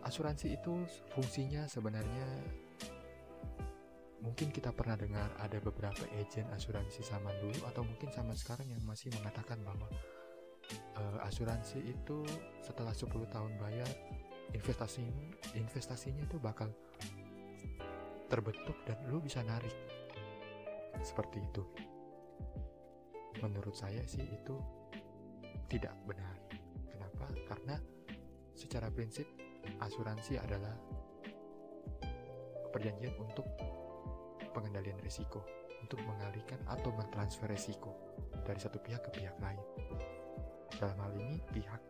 asuransi 0.07 0.59
itu 0.59 0.75
fungsinya 1.15 1.71
sebenarnya 1.71 2.27
mungkin 4.21 4.53
kita 4.53 4.75
pernah 4.75 5.01
dengar 5.01 5.33
ada 5.41 5.57
beberapa 5.65 6.05
agen 6.13 6.45
asuransi 6.53 7.01
zaman 7.01 7.33
dulu 7.41 7.61
atau 7.73 7.83
mungkin 7.87 8.13
zaman 8.13 8.37
sekarang 8.37 8.69
yang 8.69 8.83
masih 8.85 9.09
mengatakan 9.17 9.57
bahwa 9.65 9.89
uh, 10.99 11.19
asuransi 11.25 11.81
itu 11.81 12.25
setelah 12.61 12.93
10 12.93 13.09
tahun 13.33 13.53
bayar 13.57 13.89
investasi 14.53 15.07
investasinya 15.57 16.27
itu 16.27 16.37
bakal 16.37 16.69
terbentuk 18.31 18.77
dan 18.87 18.99
lu 19.11 19.19
bisa 19.19 19.43
narik. 19.43 19.75
Seperti 21.01 21.41
itu 21.41 21.65
menurut 23.43 23.77
saya 23.77 24.05
sih 24.05 24.25
itu 24.25 24.57
tidak 25.71 25.95
benar 26.05 26.35
kenapa 26.91 27.27
karena 27.47 27.77
secara 28.55 28.93
prinsip 28.93 29.27
asuransi 29.81 30.37
adalah 30.41 30.75
perjanjian 32.71 33.15
untuk 33.19 33.47
pengendalian 34.51 34.99
risiko 35.03 35.43
untuk 35.81 36.01
mengalihkan 36.07 36.61
atau 36.69 36.93
mentransfer 36.95 37.51
risiko 37.51 37.97
dari 38.45 38.61
satu 38.61 38.79
pihak 38.79 39.01
ke 39.09 39.11
pihak 39.23 39.37
lain. 39.43 39.63
Dalam 40.77 40.97
hal 41.03 41.13
ini, 41.19 41.41
pihak 41.51 41.83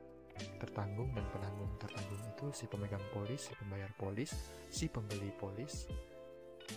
tertanggung 0.56 1.12
dan 1.12 1.26
penanggung 1.28 1.68
tertanggung 1.76 2.22
itu 2.24 2.46
si 2.56 2.64
pemegang 2.64 3.02
polis, 3.12 3.50
si 3.50 3.52
pembayar 3.60 3.90
polis, 4.00 4.30
si 4.72 4.86
pembeli 4.88 5.30
polis, 5.36 5.84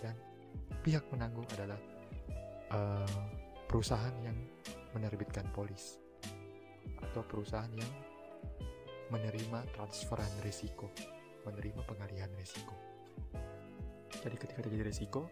dan 0.04 0.18
pihak 0.84 1.08
penanggung 1.08 1.48
adalah 1.56 1.80
uh, 2.76 3.24
perusahaan 3.74 4.14
yang 4.22 4.38
menerbitkan 4.94 5.50
polis 5.50 5.98
atau 7.02 7.26
perusahaan 7.26 7.74
yang 7.74 7.94
menerima 9.10 9.66
transferan 9.74 10.30
risiko, 10.46 10.94
menerima 11.50 11.82
pengalihan 11.82 12.30
risiko. 12.38 12.78
Jadi 14.22 14.36
ketika 14.38 14.62
terjadi 14.62 14.94
risiko, 14.94 15.26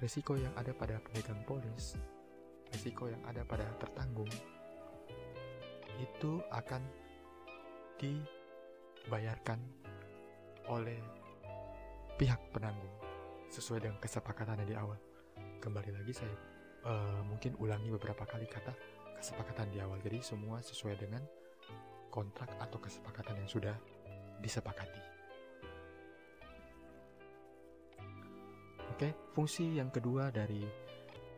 Risiko 0.00 0.32
yang 0.32 0.56
ada 0.56 0.72
pada 0.72 0.96
pemegang 0.96 1.44
polis, 1.44 1.92
risiko 2.72 3.12
yang 3.12 3.20
ada 3.28 3.44
pada 3.44 3.68
tertanggung, 3.76 4.32
itu 6.00 6.40
akan 6.48 6.80
dibayarkan 8.00 9.60
oleh 10.72 10.96
pihak 12.16 12.40
penanggung 12.48 12.96
sesuai 13.52 13.84
dengan 13.84 14.00
kesepakatan 14.00 14.64
di 14.64 14.72
awal. 14.72 14.96
Kembali 15.60 15.92
lagi 15.92 16.16
saya 16.16 16.49
uh, 16.84 17.22
mungkin 17.26 17.56
ulangi 17.60 17.92
beberapa 17.92 18.24
kali 18.24 18.46
kata 18.48 18.72
kesepakatan 19.20 19.68
di 19.72 19.78
awal. 19.80 20.00
Jadi 20.00 20.24
semua 20.24 20.64
sesuai 20.64 20.96
dengan 20.96 21.22
kontrak 22.10 22.50
atau 22.58 22.78
kesepakatan 22.82 23.44
yang 23.44 23.50
sudah 23.50 23.76
disepakati. 24.42 25.02
Oke, 28.96 29.16
fungsi 29.32 29.80
yang 29.80 29.88
kedua 29.88 30.28
dari 30.28 30.60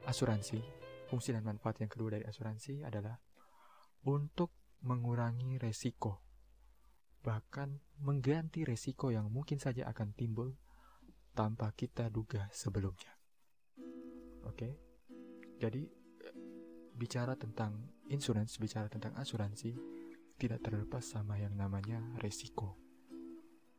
asuransi, 0.08 0.58
fungsi 1.06 1.30
dan 1.30 1.46
manfaat 1.46 1.78
yang 1.78 1.90
kedua 1.92 2.18
dari 2.18 2.26
asuransi 2.26 2.82
adalah 2.82 3.14
untuk 4.02 4.50
mengurangi 4.82 5.62
resiko, 5.62 6.18
bahkan 7.22 7.78
mengganti 8.02 8.66
resiko 8.66 9.14
yang 9.14 9.30
mungkin 9.30 9.62
saja 9.62 9.86
akan 9.86 10.10
timbul 10.10 10.58
tanpa 11.38 11.70
kita 11.70 12.10
duga 12.10 12.50
sebelumnya. 12.50 13.14
Oke, 14.42 14.91
jadi 15.62 15.86
bicara 16.98 17.38
tentang 17.38 18.02
insurance, 18.10 18.58
bicara 18.58 18.90
tentang 18.90 19.14
asuransi, 19.14 19.78
tidak 20.34 20.58
terlepas 20.66 21.06
sama 21.06 21.38
yang 21.38 21.54
namanya 21.54 22.02
resiko. 22.18 22.74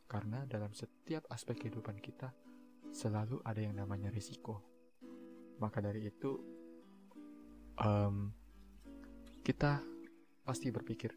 Karena 0.08 0.48
dalam 0.48 0.72
setiap 0.72 1.28
aspek 1.28 1.68
kehidupan 1.68 2.00
kita, 2.00 2.32
selalu 2.96 3.44
ada 3.44 3.60
yang 3.60 3.76
namanya 3.76 4.08
risiko. 4.16 4.64
Maka 5.60 5.84
dari 5.84 6.08
itu, 6.08 6.32
um, 7.84 8.32
kita 9.44 9.84
pasti 10.48 10.72
berpikir, 10.72 11.12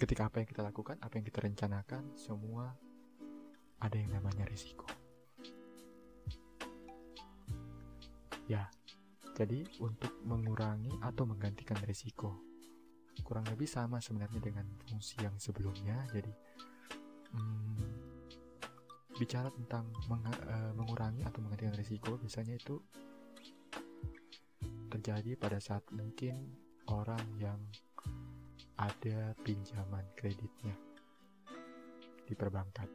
ketika 0.00 0.32
apa 0.32 0.40
yang 0.40 0.48
kita 0.48 0.64
lakukan, 0.64 0.96
apa 1.04 1.20
yang 1.20 1.26
kita 1.28 1.44
rencanakan, 1.44 2.16
semua 2.16 2.72
ada 3.82 3.96
yang 3.98 4.16
namanya 4.16 4.48
risiko. 4.48 4.88
Ya, 8.48 8.64
jadi 9.36 9.60
untuk 9.78 10.10
mengurangi 10.24 10.90
atau 11.04 11.28
menggantikan 11.28 11.76
risiko, 11.84 12.32
kurang 13.20 13.44
lebih 13.52 13.68
sama 13.68 14.00
sebenarnya 14.00 14.40
dengan 14.40 14.64
fungsi 14.88 15.20
yang 15.20 15.36
sebelumnya. 15.36 16.00
Jadi, 16.08 16.32
hmm, 17.36 17.76
bicara 19.20 19.52
tentang 19.52 19.92
meng, 20.08 20.24
uh, 20.24 20.72
mengurangi 20.72 21.28
atau 21.28 21.44
menggantikan 21.44 21.76
risiko 21.76 22.16
biasanya 22.16 22.56
itu 22.56 22.80
terjadi 24.88 25.36
pada 25.36 25.60
saat 25.60 25.84
mungkin 25.92 26.56
orang 26.88 27.20
yang 27.36 27.60
ada 28.80 29.36
pinjaman 29.44 30.08
kreditnya 30.16 30.72
di 32.24 32.32
perbankan. 32.32 32.88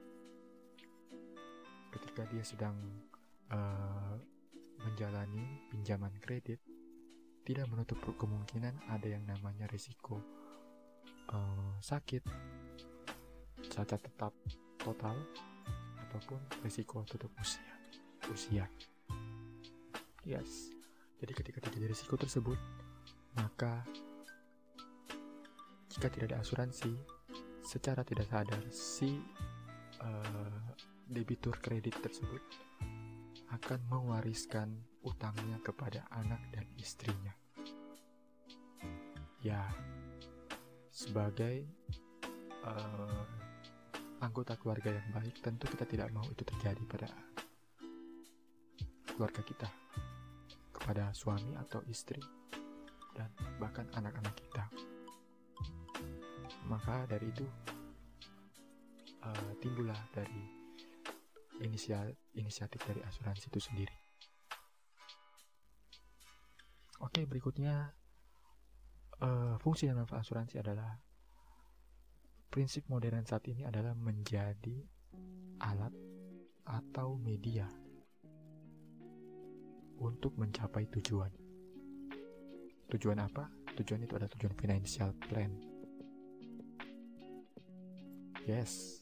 Ketika 1.94 2.26
dia 2.34 2.42
sedang 2.42 2.74
uh, 3.54 4.33
menjalani 4.86 5.64
pinjaman 5.72 6.14
kredit, 6.20 6.60
tidak 7.44 7.68
menutup 7.72 8.00
kemungkinan 8.16 8.76
ada 8.88 9.08
yang 9.08 9.24
namanya 9.28 9.68
risiko 9.68 10.20
uh, 11.32 11.76
sakit, 11.80 12.24
cacat 13.72 14.00
tetap 14.00 14.32
total, 14.80 15.16
ataupun 16.08 16.40
risiko 16.62 17.02
tutup 17.08 17.32
usia. 17.40 17.74
Usia. 18.32 18.66
Yes. 20.24 20.72
Jadi 21.20 21.32
ketika 21.36 21.60
terjadi 21.64 21.92
risiko 21.96 22.20
tersebut, 22.20 22.60
maka 23.36 23.84
jika 25.92 26.08
tidak 26.12 26.36
ada 26.36 26.40
asuransi, 26.44 26.94
secara 27.64 28.04
tidak 28.04 28.28
sadar 28.28 28.60
si 28.70 29.20
uh, 30.04 30.64
debitur 31.08 31.56
kredit 31.64 31.96
tersebut 32.04 32.42
akan 33.54 33.80
mewariskan 33.86 34.74
utangnya 35.06 35.62
kepada 35.62 36.10
anak 36.10 36.42
dan 36.50 36.66
istrinya. 36.74 37.34
Ya, 39.46 39.62
sebagai 40.90 41.68
uh, 42.66 43.24
anggota 44.24 44.58
keluarga 44.58 44.90
yang 44.90 45.10
baik, 45.14 45.38
tentu 45.44 45.70
kita 45.70 45.86
tidak 45.86 46.10
mau 46.16 46.26
itu 46.26 46.42
terjadi 46.42 46.82
pada 46.90 47.10
keluarga 49.14 49.46
kita, 49.46 49.70
kepada 50.74 51.14
suami 51.14 51.54
atau 51.60 51.86
istri, 51.86 52.24
dan 53.14 53.30
bahkan 53.62 53.86
anak-anak 53.94 54.34
kita. 54.34 54.64
Maka 56.66 57.06
dari 57.06 57.30
itu, 57.30 57.46
uh, 59.22 59.52
timbullah 59.62 60.00
dari 60.16 60.63
inisiatif 61.64 62.82
dari 62.84 63.02
asuransi 63.02 63.48
itu 63.48 63.60
sendiri. 63.60 63.96
Oke, 67.04 67.28
berikutnya 67.28 67.92
uh, 69.20 69.56
fungsi 69.60 69.88
dan 69.88 70.00
manfaat 70.00 70.24
asuransi 70.24 70.60
adalah 70.60 71.00
prinsip 72.48 72.88
modern 72.88 73.26
saat 73.26 73.44
ini 73.50 73.66
adalah 73.68 73.92
menjadi 73.98 74.86
alat 75.60 75.92
atau 76.64 77.20
media 77.20 77.68
untuk 80.00 80.36
mencapai 80.40 80.88
tujuan. 81.00 81.32
Tujuan 82.94 83.20
apa? 83.20 83.50
Tujuan 83.74 84.06
itu 84.06 84.14
adalah 84.16 84.32
tujuan 84.38 84.54
financial 84.54 85.12
plan. 85.28 85.50
Yes, 88.44 89.02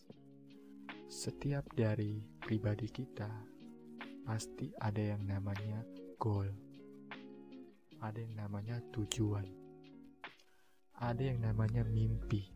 setiap 1.09 1.67
dari 1.75 2.30
pribadi 2.41 2.89
kita 2.89 3.29
pasti 4.25 4.73
ada 4.81 5.01
yang 5.01 5.23
namanya 5.29 5.85
goal, 6.17 6.49
ada 8.01 8.17
yang 8.17 8.33
namanya 8.33 8.81
tujuan, 8.93 9.45
ada 10.97 11.21
yang 11.21 11.41
namanya 11.41 11.85
mimpi. 11.85 12.49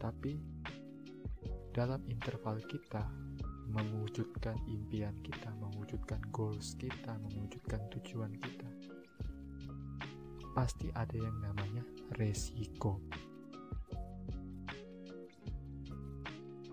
Tapi 0.00 0.32
dalam 1.72 2.00
interval 2.08 2.60
kita 2.64 3.08
mewujudkan 3.70 4.56
impian 4.68 5.16
kita, 5.24 5.52
mewujudkan 5.60 6.20
goals 6.32 6.76
kita, 6.76 7.16
mewujudkan 7.20 7.80
tujuan 7.94 8.32
kita, 8.36 8.68
pasti 10.52 10.90
ada 10.92 11.14
yang 11.14 11.36
namanya 11.40 11.84
resiko. 12.18 12.98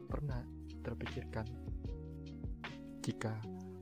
Pernah 0.07 0.41
terpikirkan 0.81 1.45
jika 3.03 3.35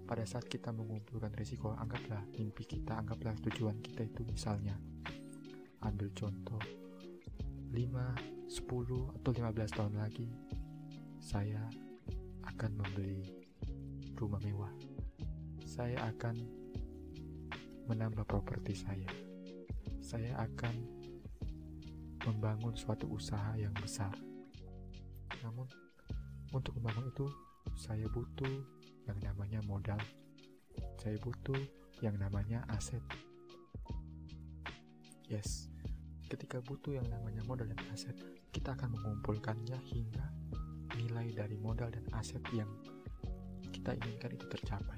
pada 0.05 0.21
saat 0.21 0.45
kita 0.45 0.69
mengumpulkan 0.69 1.33
risiko, 1.33 1.73
anggaplah 1.73 2.21
mimpi 2.37 2.65
kita, 2.65 3.01
anggaplah 3.01 3.33
tujuan 3.49 3.81
kita 3.81 4.05
itu 4.05 4.21
misalnya 4.25 4.77
ambil 5.81 6.09
contoh 6.13 6.61
5, 7.73 8.49
10, 8.49 9.17
atau 9.17 9.31
15 9.33 9.77
tahun 9.77 9.93
lagi 9.97 10.29
saya 11.17 11.61
akan 12.45 12.71
membeli 12.77 13.25
rumah 14.13 14.37
mewah. 14.45 14.73
Saya 15.65 15.97
akan 16.13 16.37
menambah 17.89 18.29
properti 18.29 18.77
saya. 18.77 19.09
Saya 20.05 20.37
akan 20.37 20.75
membangun 22.29 22.77
suatu 22.77 23.09
usaha 23.09 23.57
yang 23.57 23.73
besar. 23.73 24.13
Namun 25.41 25.65
untuk 26.55 26.79
membangun 26.79 27.11
itu, 27.11 27.27
saya 27.75 28.07
butuh 28.07 28.63
yang 29.11 29.19
namanya 29.19 29.59
modal. 29.67 29.99
Saya 30.95 31.19
butuh 31.19 31.59
yang 31.99 32.15
namanya 32.15 32.63
aset. 32.71 33.03
Yes, 35.27 35.67
ketika 36.31 36.63
butuh 36.63 36.95
yang 36.95 37.07
namanya 37.11 37.43
modal 37.43 37.67
dan 37.67 37.81
aset, 37.91 38.15
kita 38.55 38.71
akan 38.71 38.95
mengumpulkannya 38.95 39.75
hingga 39.91 40.25
nilai 40.95 41.35
dari 41.35 41.59
modal 41.59 41.91
dan 41.91 42.07
aset 42.15 42.39
yang 42.55 42.71
kita 43.75 43.91
inginkan 43.99 44.31
itu 44.39 44.47
tercapai. 44.47 44.95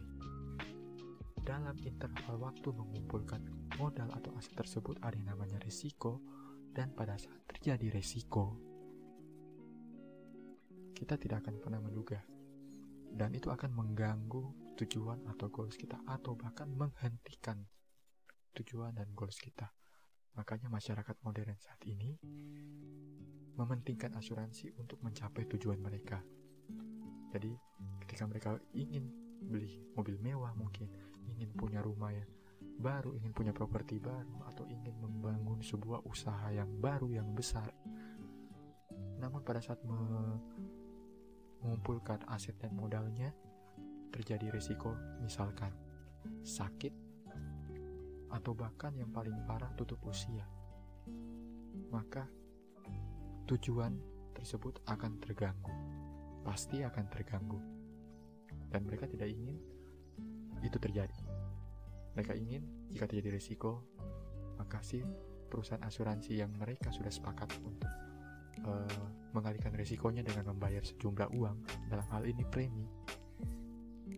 Dalam 1.41 1.73
interval 1.81 2.43
waktu 2.43 2.69
mengumpulkan 2.75 3.39
modal 3.79 4.11
atau 4.13 4.35
aset 4.35 4.53
tersebut 4.53 4.99
ada 5.01 5.15
yang 5.15 5.33
namanya 5.33 5.57
risiko, 5.63 6.21
dan 6.75 6.93
pada 6.93 7.17
saat 7.17 7.41
terjadi 7.49 7.89
risiko, 7.89 8.66
kita 10.97 11.15
tidak 11.21 11.45
akan 11.45 11.61
pernah 11.61 11.77
menduga. 11.77 12.17
Dan 13.07 13.33
itu 13.37 13.53
akan 13.53 13.69
mengganggu 13.73 14.73
tujuan 14.77 15.25
atau 15.29 15.49
goals 15.49 15.77
kita 15.77 16.01
atau 16.05 16.33
bahkan 16.33 16.69
menghentikan 16.69 17.61
tujuan 18.57 18.97
dan 18.97 19.09
goals 19.13 19.37
kita. 19.37 19.69
Makanya 20.37 20.69
masyarakat 20.69 21.17
modern 21.25 21.57
saat 21.57 21.81
ini 21.85 22.17
mementingkan 23.57 24.13
asuransi 24.17 24.73
untuk 24.77 25.01
mencapai 25.01 25.49
tujuan 25.49 25.81
mereka. 25.81 26.21
Jadi 27.33 27.53
ketika 28.05 28.29
mereka 28.29 28.49
ingin 28.73 29.09
beli 29.41 29.81
mobil 29.97 30.17
mewah 30.21 30.53
mungkin, 30.53 30.89
ingin 31.25 31.49
punya 31.57 31.81
rumah 31.81 32.13
yang 32.13 32.29
baru, 32.77 33.17
ingin 33.17 33.33
punya 33.33 33.53
properti 33.53 33.97
baru, 33.97 34.45
atau 34.53 34.65
ingin 34.69 34.93
membangun 35.01 35.61
sebuah 35.65 36.05
usaha 36.05 36.53
yang 36.53 36.69
baru 36.77 37.09
yang 37.09 37.33
besar. 37.33 37.73
Namun 39.17 39.41
pada 39.41 39.57
saat 39.57 39.81
mengumpulkan 41.61 42.21
aset 42.29 42.57
dan 42.61 42.73
modalnya, 42.73 43.33
terjadi 44.11 44.49
risiko 44.49 44.95
misalkan 45.21 45.71
sakit 46.43 46.93
atau 48.33 48.51
bahkan 48.51 48.91
yang 48.95 49.11
paling 49.11 49.35
parah 49.47 49.71
tutup 49.79 50.01
usia. 50.07 50.43
Maka 51.93 52.27
tujuan 53.47 53.95
tersebut 54.35 54.83
akan 54.85 55.17
terganggu. 55.23 55.73
Pasti 56.43 56.83
akan 56.83 57.05
terganggu. 57.07 57.59
Dan 58.67 58.83
mereka 58.83 59.07
tidak 59.07 59.31
ingin 59.31 59.55
itu 60.59 60.75
terjadi. 60.75 61.15
Mereka 62.17 62.33
ingin 62.35 62.91
jika 62.91 63.07
terjadi 63.07 63.39
risiko, 63.39 63.85
maka 64.59 64.83
si 64.83 64.99
perusahaan 65.47 65.83
asuransi 65.85 66.43
yang 66.43 66.51
mereka 66.59 66.91
sudah 66.91 67.13
sepakat 67.13 67.47
untuk 67.63 68.06
uh, 68.65 69.05
mengalihkan 69.35 69.75
risikonya 69.75 70.25
dengan 70.25 70.49
membayar 70.55 70.81
sejumlah 70.81 71.29
uang, 71.35 71.57
dalam 71.91 72.07
hal 72.09 72.23
ini 72.25 72.41
premi, 72.47 72.89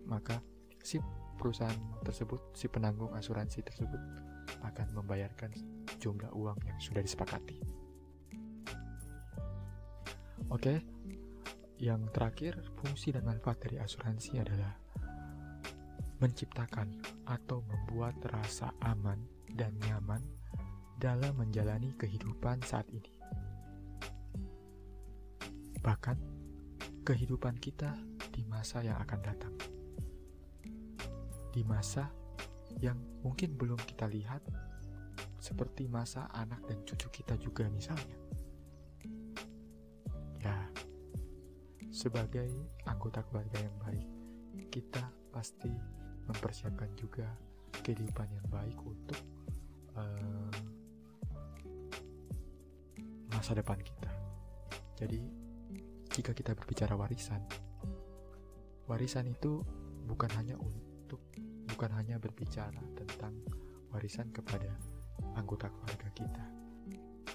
maka 0.07 0.39
si 0.79 1.01
perusahaan 1.35 1.75
tersebut, 2.03 2.55
si 2.55 2.71
penanggung 2.71 3.11
asuransi 3.15 3.63
tersebut 3.63 4.01
akan 4.63 4.87
membayarkan 4.95 5.51
jumlah 5.99 6.31
uang 6.35 6.57
yang 6.63 6.79
sudah 6.79 7.03
disepakati. 7.03 7.59
Oke, 10.49 10.81
yang 11.79 12.09
terakhir, 12.09 12.57
fungsi 12.79 13.13
dan 13.13 13.27
manfaat 13.27 13.61
dari 13.61 13.77
asuransi 13.77 14.41
adalah 14.41 14.73
menciptakan 16.19 16.99
atau 17.27 17.63
membuat 17.63 18.19
rasa 18.27 18.75
aman 18.83 19.23
dan 19.55 19.71
nyaman 19.87 20.19
dalam 20.99 21.31
menjalani 21.39 21.95
kehidupan 21.95 22.59
saat 22.67 22.83
ini 22.91 23.18
bahkan 25.89 26.21
kehidupan 27.01 27.57
kita 27.57 27.97
di 28.29 28.45
masa 28.45 28.85
yang 28.85 29.01
akan 29.01 29.19
datang. 29.25 29.53
Di 31.49 31.65
masa 31.65 32.13
yang 32.77 32.93
mungkin 33.25 33.57
belum 33.57 33.81
kita 33.89 34.05
lihat, 34.05 34.45
seperti 35.41 35.89
masa 35.89 36.29
anak 36.37 36.61
dan 36.69 36.77
cucu 36.85 37.09
kita 37.09 37.33
juga 37.41 37.65
misalnya. 37.73 38.21
Ya, 40.45 40.69
sebagai 41.89 42.53
anggota 42.85 43.25
keluarga 43.25 43.57
yang 43.57 43.73
baik, 43.81 44.05
kita 44.69 45.09
pasti 45.33 45.73
mempersiapkan 46.29 46.93
juga 46.93 47.25
kehidupan 47.81 48.29
yang 48.29 48.45
baik 48.53 48.77
untuk 48.77 49.21
uh, 49.97 50.53
masa 53.33 53.57
depan 53.57 53.81
kita. 53.81 54.13
Jadi, 54.93 55.38
jika 56.19 56.35
kita 56.35 56.51
berbicara 56.51 56.99
warisan, 56.99 57.39
warisan 58.91 59.23
itu 59.31 59.63
bukan 60.03 60.27
hanya 60.35 60.59
untuk 60.59 61.23
bukan 61.63 61.95
hanya 61.95 62.19
berbicara 62.19 62.83
tentang 62.91 63.39
warisan 63.95 64.27
kepada 64.35 64.67
anggota 65.39 65.71
keluarga 65.71 66.11
kita, 66.11 66.45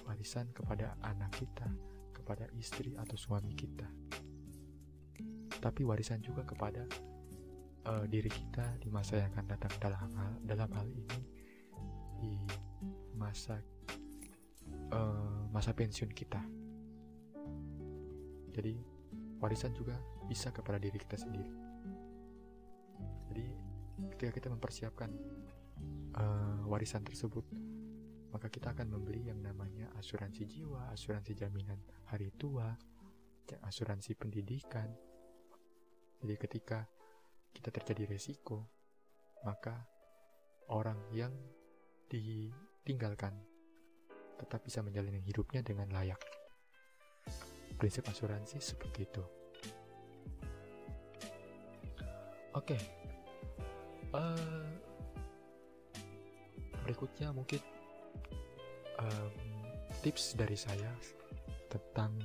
warisan 0.05 0.53
kepada 0.53 0.93
anak 1.01 1.33
kita, 1.33 1.65
kepada 2.13 2.45
istri 2.53 2.93
atau 2.93 3.17
suami 3.17 3.57
kita, 3.57 3.89
tapi 5.57 5.81
warisan 5.81 6.21
juga 6.21 6.45
kepada 6.45 6.85
uh, 7.89 8.05
diri 8.05 8.29
kita 8.29 8.77
di 8.77 8.93
masa 8.93 9.17
yang 9.17 9.33
akan 9.33 9.49
datang 9.49 9.73
dalam 9.81 9.97
hal 10.13 10.31
dalam 10.45 10.69
hal 10.77 10.87
ini 10.93 11.19
di 12.21 12.37
masa 13.17 13.57
uh, 14.93 15.49
masa 15.49 15.73
pensiun 15.73 16.13
kita. 16.13 16.64
Jadi 18.55 18.79
warisan 19.43 19.75
juga 19.75 19.99
bisa 20.31 20.49
kepada 20.55 20.79
diri 20.79 20.95
kita 20.95 21.19
sendiri. 21.19 21.51
Jadi 23.27 23.45
ketika 24.15 24.31
kita 24.31 24.47
mempersiapkan 24.47 25.11
uh, 26.15 26.63
warisan 26.71 27.03
tersebut, 27.03 27.43
maka 28.31 28.47
kita 28.47 28.71
akan 28.71 28.95
membeli 28.95 29.27
yang 29.27 29.43
namanya 29.43 29.91
asuransi 29.99 30.47
jiwa, 30.47 30.91
asuransi 30.95 31.35
jaminan 31.35 31.79
hari 32.07 32.31
tua, 32.39 32.71
asuransi 33.67 34.15
pendidikan. 34.15 34.87
Jadi 36.23 36.35
ketika 36.39 36.87
kita 37.51 37.69
terjadi 37.75 38.15
resiko, 38.15 38.71
maka 39.43 39.83
orang 40.71 40.97
yang 41.11 41.31
ditinggalkan 42.07 43.35
tetap 44.35 44.63
bisa 44.63 44.83
menjalani 44.83 45.23
hidupnya 45.23 45.63
dengan 45.63 45.91
layak. 45.91 46.44
Prinsip 47.75 48.07
asuransi 48.07 48.57
seperti 48.59 48.99
itu. 49.03 49.23
Oke, 52.55 52.71
okay. 52.71 52.81
uh, 54.15 54.31
eh, 54.31 54.67
berikutnya 56.87 57.35
mungkin 57.35 57.59
um, 58.95 59.33
tips 59.99 60.39
dari 60.39 60.55
saya 60.55 60.87
tentang 61.67 62.15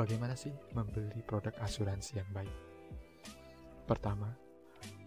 bagaimana 0.00 0.32
sih 0.32 0.56
membeli 0.72 1.20
produk 1.28 1.52
asuransi 1.60 2.24
yang 2.24 2.30
baik. 2.32 2.56
Pertama, 3.84 4.32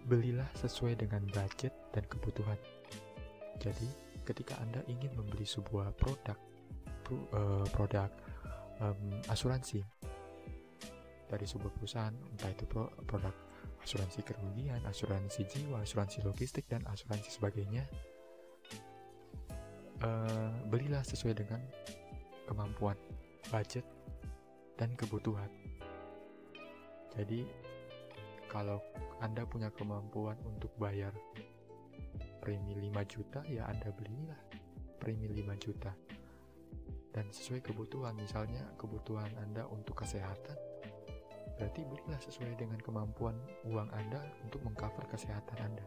belilah 0.06 0.48
sesuai 0.60 1.00
dengan 1.00 1.26
budget 1.32 1.74
dan 1.96 2.06
kebutuhan. 2.06 2.60
Jadi, 3.58 3.90
ketika 4.28 4.60
Anda 4.60 4.84
ingin 4.86 5.16
membeli 5.16 5.48
sebuah 5.48 5.96
produk 5.96 6.38
pro, 7.02 7.16
uh, 7.34 7.66
produk 7.72 8.12
um, 8.84 9.24
asuransi 9.32 9.80
dari 11.32 11.46
sebuah 11.48 11.72
perusahaan, 11.74 12.14
entah 12.14 12.52
itu 12.52 12.68
pro, 12.68 12.92
produk 13.08 13.34
asuransi 13.84 14.24
kerugian, 14.24 14.80
asuransi 14.88 15.44
jiwa, 15.48 15.84
asuransi 15.84 16.24
logistik, 16.24 16.68
dan 16.72 16.84
asuransi 16.88 17.30
sebagainya, 17.32 17.84
uh, 20.04 20.52
belilah 20.72 21.04
sesuai 21.04 21.36
dengan 21.36 21.60
kemampuan, 22.48 22.96
budget, 23.52 23.84
dan 24.80 24.96
kebutuhan. 24.96 25.50
Jadi, 27.14 27.46
kalau 28.48 28.80
Anda 29.20 29.44
punya 29.46 29.70
kemampuan 29.74 30.38
untuk 30.48 30.72
bayar 30.80 31.14
premi 32.40 32.76
5 32.78 33.04
juta, 33.08 33.40
ya 33.50 33.68
Anda 33.68 33.90
belilah 33.92 34.40
premi 34.98 35.28
5 35.28 35.56
juta. 35.60 35.92
Dan 37.14 37.30
sesuai 37.30 37.62
kebutuhan, 37.62 38.18
misalnya 38.18 38.66
kebutuhan 38.74 39.30
Anda 39.38 39.70
untuk 39.70 40.02
kesehatan, 40.02 40.58
berarti 41.62 41.86
belilah 41.86 42.18
sesuai 42.18 42.58
dengan 42.58 42.82
kemampuan 42.82 43.38
uang 43.70 43.90
Anda 43.94 44.18
untuk 44.42 44.66
mengcover 44.66 45.06
kesehatan 45.06 45.58
Anda. 45.62 45.86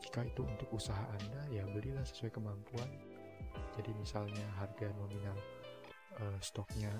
Jika 0.00 0.24
itu 0.24 0.48
untuk 0.48 0.72
usaha 0.72 1.04
Anda, 1.12 1.44
ya 1.52 1.68
belilah 1.68 2.02
sesuai 2.08 2.32
kemampuan. 2.32 2.88
Jadi 3.76 3.92
misalnya 4.00 4.48
harga 4.56 4.88
nominal 4.96 5.36
uh, 6.18 6.38
stoknya 6.40 6.90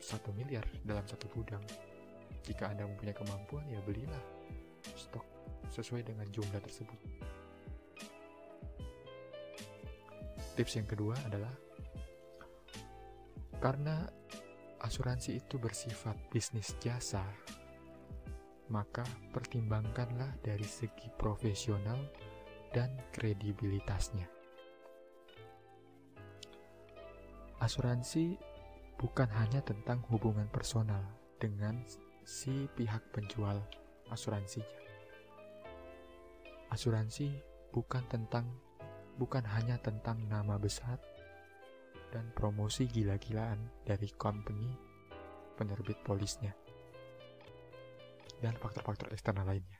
satu 0.00 0.32
miliar 0.32 0.64
dalam 0.84 1.04
satu 1.04 1.28
gudang 1.32 1.64
jika 2.44 2.68
Anda 2.68 2.84
mempunyai 2.84 3.16
kemampuan, 3.16 3.64
ya 3.72 3.80
belilah 3.80 4.20
stok 4.96 5.24
sesuai 5.72 6.04
dengan 6.04 6.28
jumlah 6.28 6.60
tersebut. 6.60 7.13
Tips 10.54 10.78
yang 10.78 10.86
kedua 10.86 11.18
adalah 11.26 11.50
karena 13.58 14.06
asuransi 14.84 15.42
itu 15.42 15.58
bersifat 15.58 16.14
bisnis 16.30 16.78
jasa, 16.78 17.24
maka 18.70 19.02
pertimbangkanlah 19.34 20.36
dari 20.46 20.62
segi 20.62 21.10
profesional 21.18 21.98
dan 22.70 22.94
kredibilitasnya. 23.10 24.30
Asuransi 27.58 28.36
bukan 29.00 29.30
hanya 29.34 29.64
tentang 29.64 30.04
hubungan 30.12 30.46
personal 30.52 31.02
dengan 31.40 31.80
si 32.22 32.68
pihak 32.76 33.00
penjual 33.10 33.58
asuransinya. 34.12 34.68
Asuransi 36.68 37.32
bukan 37.72 38.04
tentang 38.12 38.44
bukan 39.18 39.44
hanya 39.46 39.78
tentang 39.78 40.26
nama 40.26 40.58
besar 40.58 40.98
dan 42.10 42.30
promosi 42.34 42.86
gila-gilaan 42.86 43.58
dari 43.82 44.10
company 44.14 44.70
penerbit 45.54 45.98
polisnya 46.02 46.54
dan 48.42 48.54
faktor-faktor 48.58 49.10
eksternal 49.14 49.46
lainnya. 49.46 49.78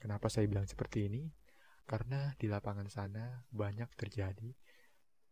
Kenapa 0.00 0.32
saya 0.32 0.48
bilang 0.48 0.64
seperti 0.64 1.06
ini? 1.12 1.28
Karena 1.84 2.32
di 2.38 2.48
lapangan 2.48 2.88
sana 2.88 3.44
banyak 3.52 3.92
terjadi 3.98 4.48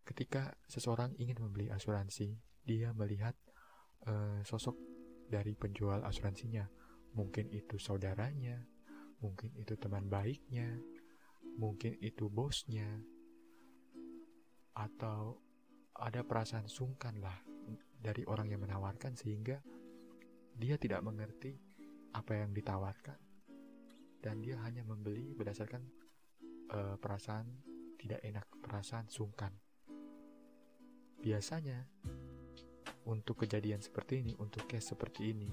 ketika 0.08 0.56
seseorang 0.64 1.12
ingin 1.20 1.36
membeli 1.36 1.68
asuransi, 1.68 2.32
dia 2.64 2.96
melihat 2.96 3.36
uh, 4.08 4.40
sosok 4.40 4.76
dari 5.28 5.52
penjual 5.52 6.00
asuransinya. 6.00 6.64
Mungkin 7.12 7.52
itu 7.52 7.76
saudaranya, 7.76 8.56
mungkin 9.20 9.52
itu 9.60 9.76
teman 9.76 10.08
baiknya, 10.08 10.80
mungkin 11.58 11.98
itu 11.98 12.30
bosnya, 12.30 12.86
atau 14.78 15.42
ada 15.98 16.22
perasaan 16.22 16.70
sungkan 16.70 17.18
lah 17.18 17.34
dari 17.98 18.22
orang 18.30 18.54
yang 18.54 18.62
menawarkan 18.62 19.18
sehingga 19.18 19.58
dia 20.54 20.78
tidak 20.78 21.02
mengerti 21.02 21.58
apa 22.14 22.38
yang 22.38 22.54
ditawarkan. 22.54 23.18
Dan 24.18 24.42
dia 24.42 24.58
hanya 24.66 24.82
membeli 24.82 25.30
berdasarkan 25.34 25.82
uh, 26.74 26.96
perasaan 26.98 27.46
tidak 27.98 28.18
enak, 28.22 28.46
perasaan 28.62 29.06
sungkan. 29.06 29.54
Biasanya 31.18 31.86
untuk 33.06 33.46
kejadian 33.46 33.82
seperti 33.82 34.22
ini, 34.22 34.34
untuk 34.38 34.66
case 34.66 34.94
seperti 34.94 35.34
ini, 35.34 35.50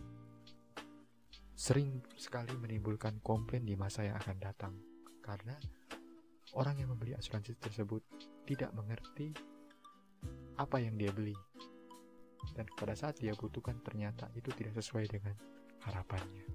sering 1.53 2.01
sekali 2.17 2.53
menimbulkan 2.57 3.21
komplain 3.21 3.65
di 3.65 3.77
masa 3.77 4.05
yang 4.05 4.17
akan 4.17 4.37
datang. 4.37 4.73
Karena 5.21 5.57
orang 6.55 6.79
yang 6.79 6.91
membeli 6.95 7.13
asuransi 7.15 7.59
tersebut 7.59 8.01
tidak 8.47 8.71
mengerti 8.71 9.35
apa 10.55 10.79
yang 10.79 10.95
dia 10.95 11.11
beli 11.11 11.35
dan 12.55 12.67
pada 12.77 12.95
saat 12.95 13.19
dia 13.19 13.35
butuhkan 13.35 13.81
ternyata 13.83 14.31
itu 14.37 14.47
tidak 14.53 14.77
sesuai 14.79 15.09
dengan 15.09 15.35
harapannya. 15.83 16.45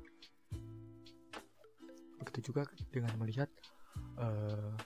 Begitu 2.21 2.53
juga 2.53 2.69
dengan 2.93 3.17
melihat 3.19 3.49
uh, 4.21 4.77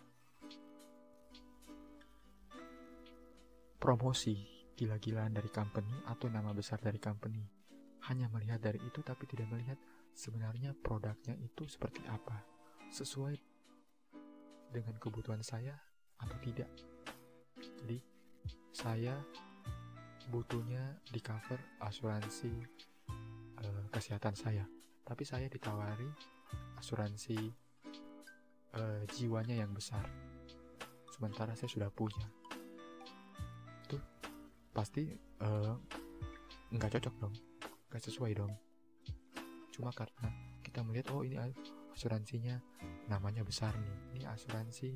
promosi 3.77 4.39
gila-gilaan 4.75 5.37
dari 5.37 5.51
company 5.53 5.93
atau 6.09 6.27
nama 6.33 6.51
besar 6.57 6.81
dari 6.81 6.99
company. 6.99 7.43
Hanya 8.09 8.29
melihat 8.33 8.61
dari 8.61 8.81
itu 8.83 9.01
tapi 9.01 9.29
tidak 9.29 9.49
melihat 9.53 9.79
sebenarnya 10.13 10.73
produknya 10.77 11.37
itu 11.41 11.69
seperti 11.69 12.05
apa. 12.09 12.43
Sesuai 12.91 13.54
dengan 14.75 14.99
kebutuhan 14.99 15.39
saya 15.47 15.79
atau 16.19 16.35
tidak. 16.43 16.67
Jadi 17.63 18.03
saya 18.75 19.15
butuhnya 20.35 20.99
di 21.07 21.23
cover 21.23 21.63
asuransi 21.79 22.51
uh, 23.63 23.85
kesehatan 23.95 24.35
saya. 24.35 24.67
Tapi 25.07 25.23
saya 25.23 25.47
ditawari 25.47 26.11
asuransi 26.83 27.39
uh, 28.75 29.07
jiwanya 29.15 29.63
yang 29.63 29.71
besar. 29.71 30.03
Sementara 31.15 31.55
saya 31.55 31.71
sudah 31.71 31.95
punya 31.95 32.27
pasti 34.75 35.07
uh, 35.39 35.79
nggak 36.75 36.99
cocok 36.99 37.15
dong 37.23 37.35
nggak 37.89 38.03
sesuai 38.03 38.35
dong 38.35 38.51
cuma 39.71 39.95
karena 39.95 40.27
kita 40.67 40.83
melihat 40.83 41.15
oh 41.15 41.23
ini 41.23 41.39
asuransinya 41.95 42.59
namanya 43.09 43.45
besar 43.45 43.75
nih. 43.77 43.99
Ini 44.19 44.25
asuransi 44.31 44.91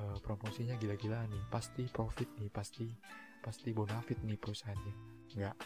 uh, 0.00 0.18
promosinya 0.22 0.74
gila-gila 0.80 1.24
nih. 1.28 1.42
Pasti 1.52 1.84
profit 1.88 2.28
nih 2.40 2.50
pasti 2.52 2.86
pasti 3.42 3.70
bonafit 3.72 4.20
nih 4.24 4.36
perusahaannya. 4.36 4.94
Enggak 5.36 5.56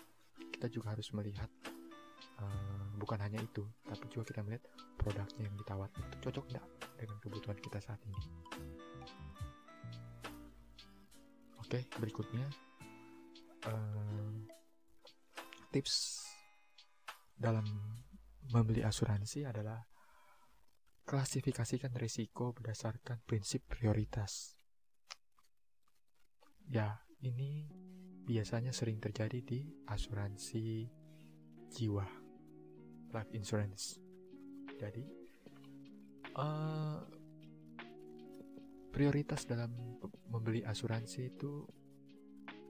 kita 0.62 0.78
juga 0.78 0.94
harus 0.94 1.10
melihat 1.10 1.50
uh, 2.38 2.86
bukan 2.94 3.18
hanya 3.18 3.42
itu 3.42 3.66
tapi 3.82 4.06
juga 4.14 4.30
kita 4.30 4.46
melihat 4.46 4.62
produknya 4.94 5.50
yang 5.50 5.56
ditawarkan 5.58 6.02
itu 6.06 6.16
cocok 6.22 6.44
enggak 6.54 6.66
dengan 6.94 7.18
kebutuhan 7.18 7.58
kita 7.58 7.78
saat 7.82 7.98
ini? 8.06 8.22
Oke 11.58 11.82
berikutnya 11.98 12.46
uh, 13.66 14.30
tips 15.74 16.22
dalam 17.34 17.66
membeli 18.54 18.86
asuransi 18.86 19.48
adalah 19.48 19.82
klasifikasikan 21.03 21.92
risiko 21.98 22.55
berdasarkan 22.55 23.20
prinsip 23.26 23.66
prioritas. 23.66 24.55
Ya, 26.70 27.03
ini 27.20 27.68
biasanya 28.22 28.70
sering 28.70 29.03
terjadi 29.03 29.42
di 29.42 29.61
asuransi 29.90 30.86
jiwa, 31.68 32.07
life 33.12 33.32
insurance. 33.34 33.98
Jadi, 34.78 35.05
uh, 36.38 37.03
prioritas 38.94 39.44
dalam 39.44 40.00
membeli 40.30 40.62
asuransi 40.62 41.20
itu 41.28 41.66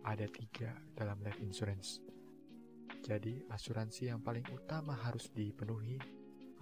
ada 0.02 0.26
tiga 0.26 0.72
dalam 0.96 1.20
life 1.22 1.38
insurance. 1.44 2.02
Jadi, 3.02 3.44
asuransi 3.50 4.10
yang 4.10 4.22
paling 4.24 4.46
utama 4.50 4.98
harus 4.98 5.30
dipenuhi 5.30 5.98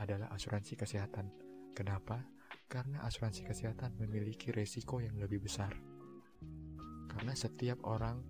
adalah 0.01 0.33
asuransi 0.33 0.77
kesehatan. 0.77 1.50
Kenapa? 1.73 2.23
Karena 2.71 3.03
asuransi 3.03 3.43
kesehatan 3.43 3.99
memiliki 3.99 4.55
resiko 4.55 5.03
yang 5.03 5.19
lebih 5.19 5.43
besar. 5.43 5.75
Karena 7.11 7.35
setiap 7.35 7.83
orang 7.87 8.23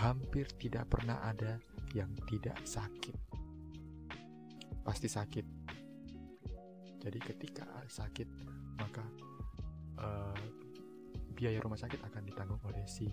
hampir 0.00 0.46
tidak 0.60 0.86
pernah 0.92 1.24
ada 1.24 1.58
yang 1.96 2.12
tidak 2.28 2.60
sakit. 2.62 3.16
Pasti 4.84 5.08
sakit. 5.08 5.46
Jadi 7.00 7.18
ketika 7.18 7.64
sakit, 7.88 8.28
maka 8.76 9.04
uh, 9.98 10.44
biaya 11.32 11.56
rumah 11.64 11.80
sakit 11.80 12.04
akan 12.04 12.22
ditanggung 12.28 12.60
oleh 12.68 12.84
si 12.84 13.08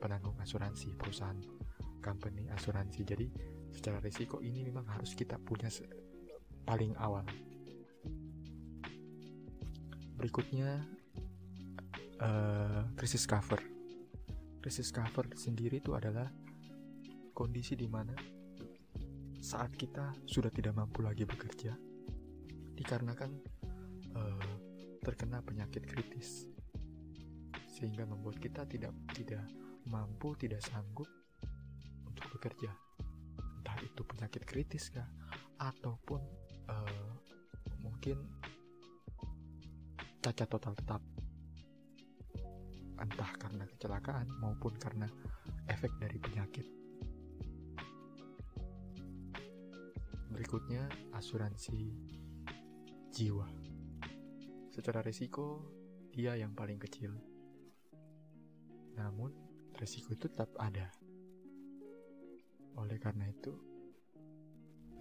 penanggung 0.00 0.36
asuransi 0.36 0.92
perusahaan 0.96 1.40
company 2.04 2.48
asuransi. 2.52 3.00
Jadi 3.04 3.26
secara 3.72 4.00
risiko 4.04 4.44
ini 4.44 4.64
memang 4.64 4.84
harus 4.88 5.16
kita 5.16 5.40
punya 5.40 5.72
paling 6.68 6.92
awal. 7.00 7.24
Berikutnya 10.20 10.84
uh, 12.20 12.84
krisis 12.92 13.24
cover. 13.24 13.56
Krisis 14.60 14.92
cover 14.92 15.32
sendiri 15.32 15.80
itu 15.80 15.96
adalah 15.96 16.28
kondisi 17.32 17.72
di 17.72 17.88
mana 17.88 18.12
saat 19.40 19.72
kita 19.72 20.12
sudah 20.28 20.52
tidak 20.52 20.76
mampu 20.76 21.00
lagi 21.00 21.24
bekerja 21.24 21.72
dikarenakan 22.76 23.32
uh, 24.12 24.54
terkena 25.00 25.40
penyakit 25.40 25.88
kritis 25.88 26.44
sehingga 27.64 28.04
membuat 28.04 28.36
kita 28.36 28.68
tidak 28.68 28.92
tidak 29.16 29.40
mampu 29.88 30.36
tidak 30.36 30.60
sanggup 30.60 31.08
bekerja 32.36 32.68
entah 33.60 33.78
itu 33.80 34.04
penyakit 34.04 34.44
kritis 34.44 34.92
kah 34.92 35.08
ataupun 35.60 36.20
uh, 36.68 37.12
mungkin 37.80 38.20
cacat 40.30 40.46
total 40.46 40.78
tetap. 40.78 41.02
Entah 43.02 43.30
karena 43.34 43.66
kecelakaan 43.66 44.30
maupun 44.38 44.78
karena 44.78 45.10
efek 45.66 45.90
dari 45.98 46.22
penyakit. 46.22 46.66
Berikutnya 50.30 50.86
asuransi 51.18 51.90
jiwa. 53.10 53.50
Secara 54.70 55.02
risiko 55.02 55.66
dia 56.14 56.38
yang 56.38 56.54
paling 56.54 56.78
kecil. 56.78 57.10
Namun 58.94 59.34
risiko 59.82 60.14
itu 60.14 60.30
tetap 60.30 60.54
ada. 60.62 60.94
Oleh 62.78 63.02
karena 63.02 63.26
itu, 63.26 63.50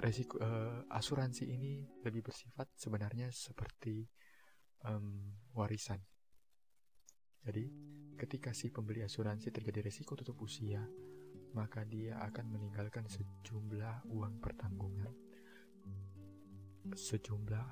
resiko 0.02 0.42
uh, 0.42 0.90
asuransi 0.90 1.54
ini 1.54 1.86
lebih 2.02 2.26
bersifat 2.26 2.74
sebenarnya 2.74 3.30
seperti 3.30 4.10
um, 4.86 5.36
warisan. 5.56 6.00
Jadi, 7.44 7.66
ketika 8.20 8.52
si 8.52 8.70
pembeli 8.70 9.02
asuransi 9.02 9.50
terjadi 9.50 9.88
resiko 9.88 10.14
tutup 10.16 10.40
usia, 10.44 10.84
maka 11.56 11.82
dia 11.88 12.20
akan 12.22 12.46
meninggalkan 12.52 13.08
sejumlah 13.10 14.06
uang 14.12 14.38
pertanggungan, 14.38 15.10
sejumlah 16.94 17.68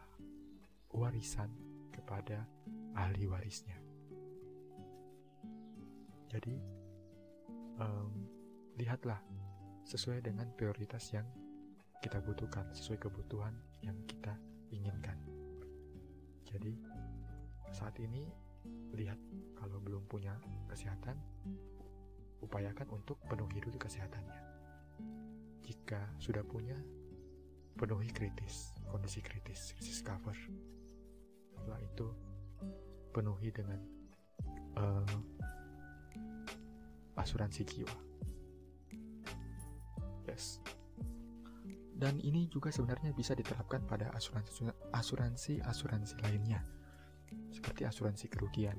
warisan 0.98 1.52
kepada 1.94 2.48
ahli 2.98 3.30
warisnya. 3.30 3.78
Jadi, 6.28 6.56
um, 7.80 8.12
lihatlah 8.76 9.22
sesuai 9.88 10.26
dengan 10.26 10.52
prioritas 10.58 11.12
yang 11.14 11.28
kita 12.04 12.20
butuhkan, 12.20 12.68
sesuai 12.74 13.10
kebutuhan 13.10 13.56
yang 13.82 13.96
kita 14.10 14.36
inginkan. 14.74 15.18
Jadi, 16.48 16.97
saat 17.72 17.96
ini 18.00 18.28
lihat 18.96 19.20
kalau 19.56 19.80
belum 19.84 20.08
punya 20.08 20.36
kesehatan, 20.68 21.20
upayakan 22.44 22.88
untuk 22.92 23.20
penuhi 23.28 23.60
dulu 23.64 23.80
kesehatannya. 23.80 24.42
Jika 25.64 26.00
sudah 26.20 26.44
punya, 26.48 26.76
penuhi 27.76 28.12
kritis, 28.12 28.72
kondisi 28.88 29.20
kritis, 29.20 29.76
krisis 29.76 30.00
cover. 30.00 30.36
Setelah 31.56 31.80
itu, 31.84 32.08
penuhi 33.12 33.52
dengan 33.52 33.80
uh, 34.80 35.16
asuransi 37.18 37.66
jiwa 37.66 38.08
Dan 41.98 42.22
ini 42.22 42.46
juga 42.46 42.70
sebenarnya 42.70 43.10
bisa 43.10 43.34
diterapkan 43.34 43.82
pada 43.90 44.14
asuransi-asuransi 44.14 46.14
lainnya, 46.22 46.62
seperti 47.58 47.90
asuransi 47.90 48.26
kerugian. 48.30 48.78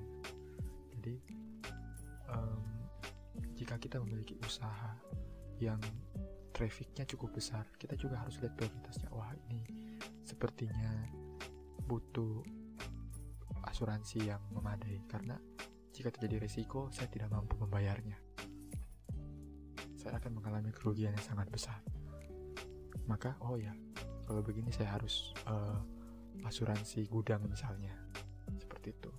Jadi, 0.95 1.15
um, 2.31 2.63
jika 3.59 3.75
kita 3.83 3.99
memiliki 3.99 4.39
usaha 4.47 4.95
yang 5.59 5.83
trafficnya 6.55 7.03
cukup 7.11 7.35
besar, 7.35 7.67
kita 7.75 7.99
juga 7.99 8.23
harus 8.23 8.39
lihat 8.39 8.55
prioritasnya. 8.55 9.11
Wah, 9.11 9.35
ini 9.51 9.67
sepertinya 10.23 11.11
butuh 11.91 12.47
asuransi 13.67 14.31
yang 14.31 14.41
memadai 14.55 15.03
karena 15.11 15.35
jika 15.91 16.15
terjadi 16.15 16.47
risiko, 16.47 16.95
saya 16.95 17.11
tidak 17.11 17.35
mampu 17.35 17.59
membayarnya. 17.59 18.15
Saya 19.99 20.15
akan 20.23 20.39
mengalami 20.39 20.71
kerugian 20.71 21.11
yang 21.11 21.27
sangat 21.27 21.51
besar 21.51 21.83
maka 23.09 23.35
oh 23.41 23.57
ya 23.57 23.73
kalau 24.29 24.45
begini 24.45 24.69
saya 24.69 25.01
harus 25.01 25.33
uh, 25.49 25.81
asuransi 26.45 27.09
gudang 27.09 27.41
misalnya 27.49 27.97
seperti 28.79 28.95
itu. 28.95 29.13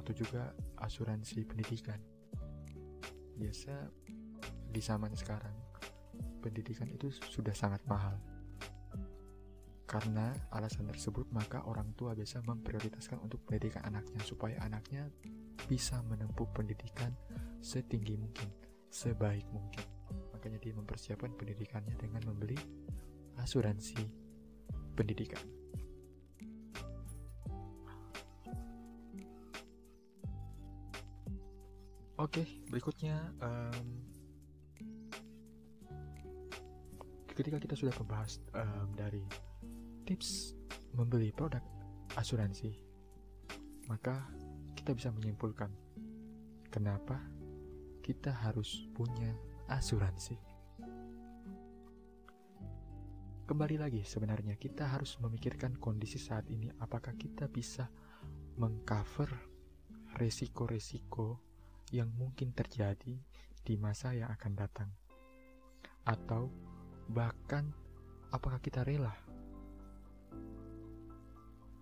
Atau 0.00 0.12
juga 0.16 0.56
asuransi 0.80 1.44
pendidikan. 1.44 2.00
Biasa 3.36 3.74
di 4.72 4.80
zaman 4.80 5.12
sekarang 5.12 5.52
pendidikan 6.40 6.88
itu 6.88 7.12
sudah 7.12 7.52
sangat 7.52 7.84
mahal. 7.84 8.16
Karena 9.88 10.32
alasan 10.52 10.88
tersebut 10.88 11.28
maka 11.32 11.64
orang 11.64 11.92
tua 11.96 12.12
biasa 12.16 12.44
memprioritaskan 12.44 13.20
untuk 13.24 13.44
pendidikan 13.44 13.84
anaknya 13.88 14.20
supaya 14.24 14.56
anaknya 14.64 15.08
bisa 15.68 16.00
menempuh 16.08 16.48
pendidikan 16.52 17.12
setinggi 17.60 18.16
mungkin 18.16 18.48
sebaik 18.88 19.44
mungkin. 19.52 19.84
Makanya 20.36 20.60
dia 20.60 20.72
mempersiapkan 20.76 21.32
pendidikannya 21.36 21.96
dengan 21.96 22.24
membeli 22.28 22.56
asuransi 23.40 24.00
pendidikan. 24.92 25.57
Oke, 32.18 32.42
berikutnya 32.66 33.30
um, 33.38 33.86
ketika 37.30 37.62
kita 37.62 37.78
sudah 37.78 37.94
membahas 37.94 38.42
um, 38.58 38.90
dari 38.98 39.22
tips 40.02 40.58
membeli 40.98 41.30
produk 41.30 41.62
asuransi, 42.18 42.74
maka 43.86 44.26
kita 44.74 44.98
bisa 44.98 45.14
menyimpulkan 45.14 45.70
kenapa 46.74 47.22
kita 48.02 48.34
harus 48.34 48.90
punya 48.98 49.30
asuransi. 49.70 50.58
kembali 53.48 53.80
lagi 53.80 54.04
sebenarnya 54.04 54.60
kita 54.60 54.84
harus 54.84 55.16
memikirkan 55.24 55.80
kondisi 55.80 56.20
saat 56.20 56.44
ini 56.52 56.68
apakah 56.84 57.16
kita 57.16 57.48
bisa 57.48 57.88
mengcover 58.60 59.32
resiko-resiko 60.20 61.47
yang 61.92 62.10
mungkin 62.14 62.52
terjadi 62.52 63.16
di 63.64 63.74
masa 63.76 64.16
yang 64.16 64.28
akan 64.32 64.52
datang. 64.56 64.90
Atau 66.08 66.48
bahkan 67.08 67.68
apakah 68.32 68.60
kita 68.60 68.84
rela? 68.84 69.12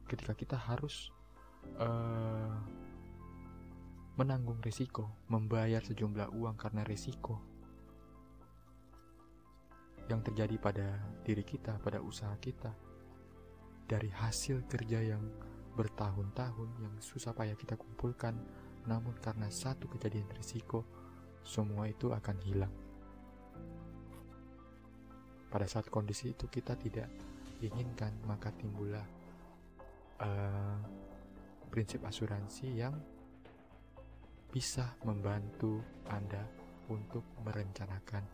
Ketika 0.07 0.39
kita 0.39 0.55
harus 0.55 1.11
uh, 1.83 2.55
menanggung 4.17 4.63
risiko, 4.63 5.13
membayar 5.29 5.83
sejumlah 5.83 6.33
uang 6.33 6.57
karena 6.57 6.87
risiko 6.87 7.43
yang 10.07 10.23
terjadi 10.23 10.57
pada 10.63 10.89
diri 11.27 11.43
kita, 11.43 11.83
pada 11.83 11.99
usaha 11.99 12.33
kita, 12.39 12.71
dari 13.87 14.11
hasil 14.11 14.67
kerja 14.71 15.03
yang 15.03 15.23
bertahun-tahun 15.75 16.71
yang 16.81 16.95
susah 17.03 17.37
payah 17.37 17.59
kita 17.59 17.77
kumpulkan, 17.77 18.35
namun 18.87 19.15
karena 19.19 19.51
satu 19.51 19.91
kejadian 19.91 20.27
risiko, 20.35 20.87
semua 21.43 21.87
itu 21.87 22.11
akan 22.11 22.37
hilang. 22.43 22.75
Pada 25.47 25.67
saat 25.67 25.87
kondisi 25.91 26.35
itu 26.35 26.51
kita 26.51 26.75
tidak 26.75 27.07
inginkan, 27.63 28.13
maka 28.27 28.51
timbullah 28.55 29.07
uh, 30.21 30.79
prinsip 31.71 32.03
asuransi 32.03 32.67
yang 32.75 32.95
bisa 34.51 34.97
membantu 35.05 35.83
Anda 36.09 36.43
untuk 36.89 37.23
merencanakan 37.45 38.25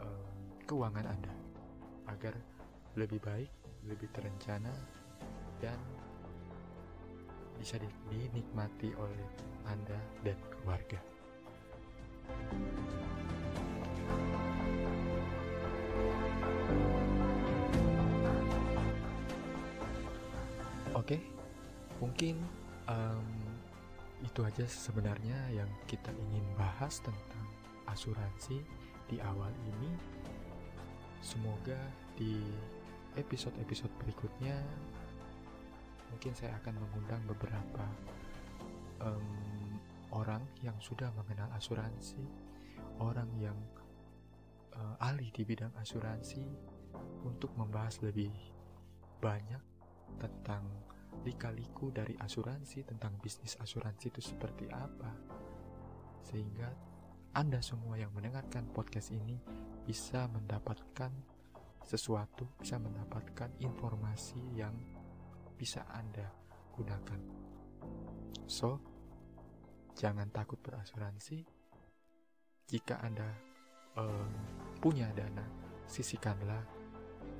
uh, 0.00 0.30
keuangan 0.66 1.06
Anda 1.06 1.34
agar 2.08 2.34
lebih 2.96 3.20
baik, 3.20 3.50
lebih 3.86 4.08
terencana, 4.14 4.72
dan 5.60 5.76
bisa 7.58 7.76
dinikmati 8.08 8.92
oleh 8.96 9.26
Anda 9.66 9.98
dan 10.22 10.38
keluarga. 10.52 11.00
Oke, 20.96 21.22
mungkin 22.02 22.40
um, 22.88 23.28
itu 24.24 24.40
aja 24.42 24.64
sebenarnya 24.64 25.38
yang 25.52 25.68
kita 25.86 26.10
ingin 26.10 26.42
bahas 26.56 26.98
tentang 27.04 27.46
asuransi 27.86 28.58
di 29.06 29.22
awal 29.22 29.52
ini 29.70 30.16
Semoga 31.26 31.74
di 32.14 32.38
episode-episode 33.18 33.90
berikutnya 33.98 34.62
mungkin 36.10 36.32
saya 36.34 36.56
akan 36.62 36.74
mengundang 36.80 37.22
beberapa 37.28 37.84
um, 39.02 39.26
orang 40.14 40.42
yang 40.62 40.76
sudah 40.78 41.10
mengenal 41.12 41.50
asuransi, 41.54 42.22
orang 43.02 43.28
yang 43.36 43.56
uh, 44.76 44.96
ahli 45.02 45.28
di 45.34 45.42
bidang 45.44 45.72
asuransi 45.76 46.44
untuk 47.26 47.52
membahas 47.58 48.00
lebih 48.00 48.32
banyak 49.20 49.60
tentang 50.16 50.64
lika-liku 51.24 51.90
dari 51.90 52.14
asuransi, 52.20 52.86
tentang 52.86 53.18
bisnis 53.18 53.58
asuransi 53.58 54.12
itu 54.12 54.20
seperti 54.22 54.70
apa. 54.70 55.10
Sehingga 56.22 56.70
Anda 57.36 57.60
semua 57.60 58.00
yang 58.00 58.14
mendengarkan 58.14 58.70
podcast 58.72 59.12
ini 59.12 59.36
bisa 59.84 60.30
mendapatkan 60.30 61.12
sesuatu, 61.86 62.50
bisa 62.58 62.82
mendapatkan 62.82 63.52
informasi 63.62 64.40
yang 64.58 64.74
bisa 65.56 65.88
Anda 65.90 66.28
gunakan. 66.76 67.20
So, 68.46 68.78
jangan 69.96 70.28
takut 70.30 70.60
berasuransi. 70.60 71.42
Jika 72.68 73.00
Anda 73.00 73.26
um, 73.96 74.30
punya 74.78 75.08
dana, 75.16 75.42
sisihkanlah 75.88 76.62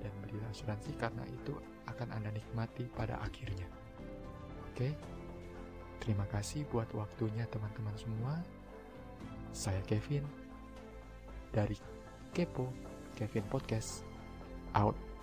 dan 0.01 0.12
beli 0.25 0.41
asuransi 0.49 0.97
karena 0.97 1.23
itu 1.29 1.55
akan 1.87 2.09
Anda 2.17 2.33
nikmati 2.33 2.89
pada 2.91 3.21
akhirnya. 3.23 3.69
Oke, 4.73 4.93
terima 6.01 6.25
kasih 6.29 6.64
buat 6.69 6.89
waktunya 6.97 7.45
teman-teman 7.49 7.97
semua. 7.97 8.35
Saya 9.57 9.81
Kevin 9.89 10.25
dari 11.53 11.77
Kepo 12.37 12.69
Kevin 13.17 13.49
Podcast 13.49 14.05
out 14.77 15.16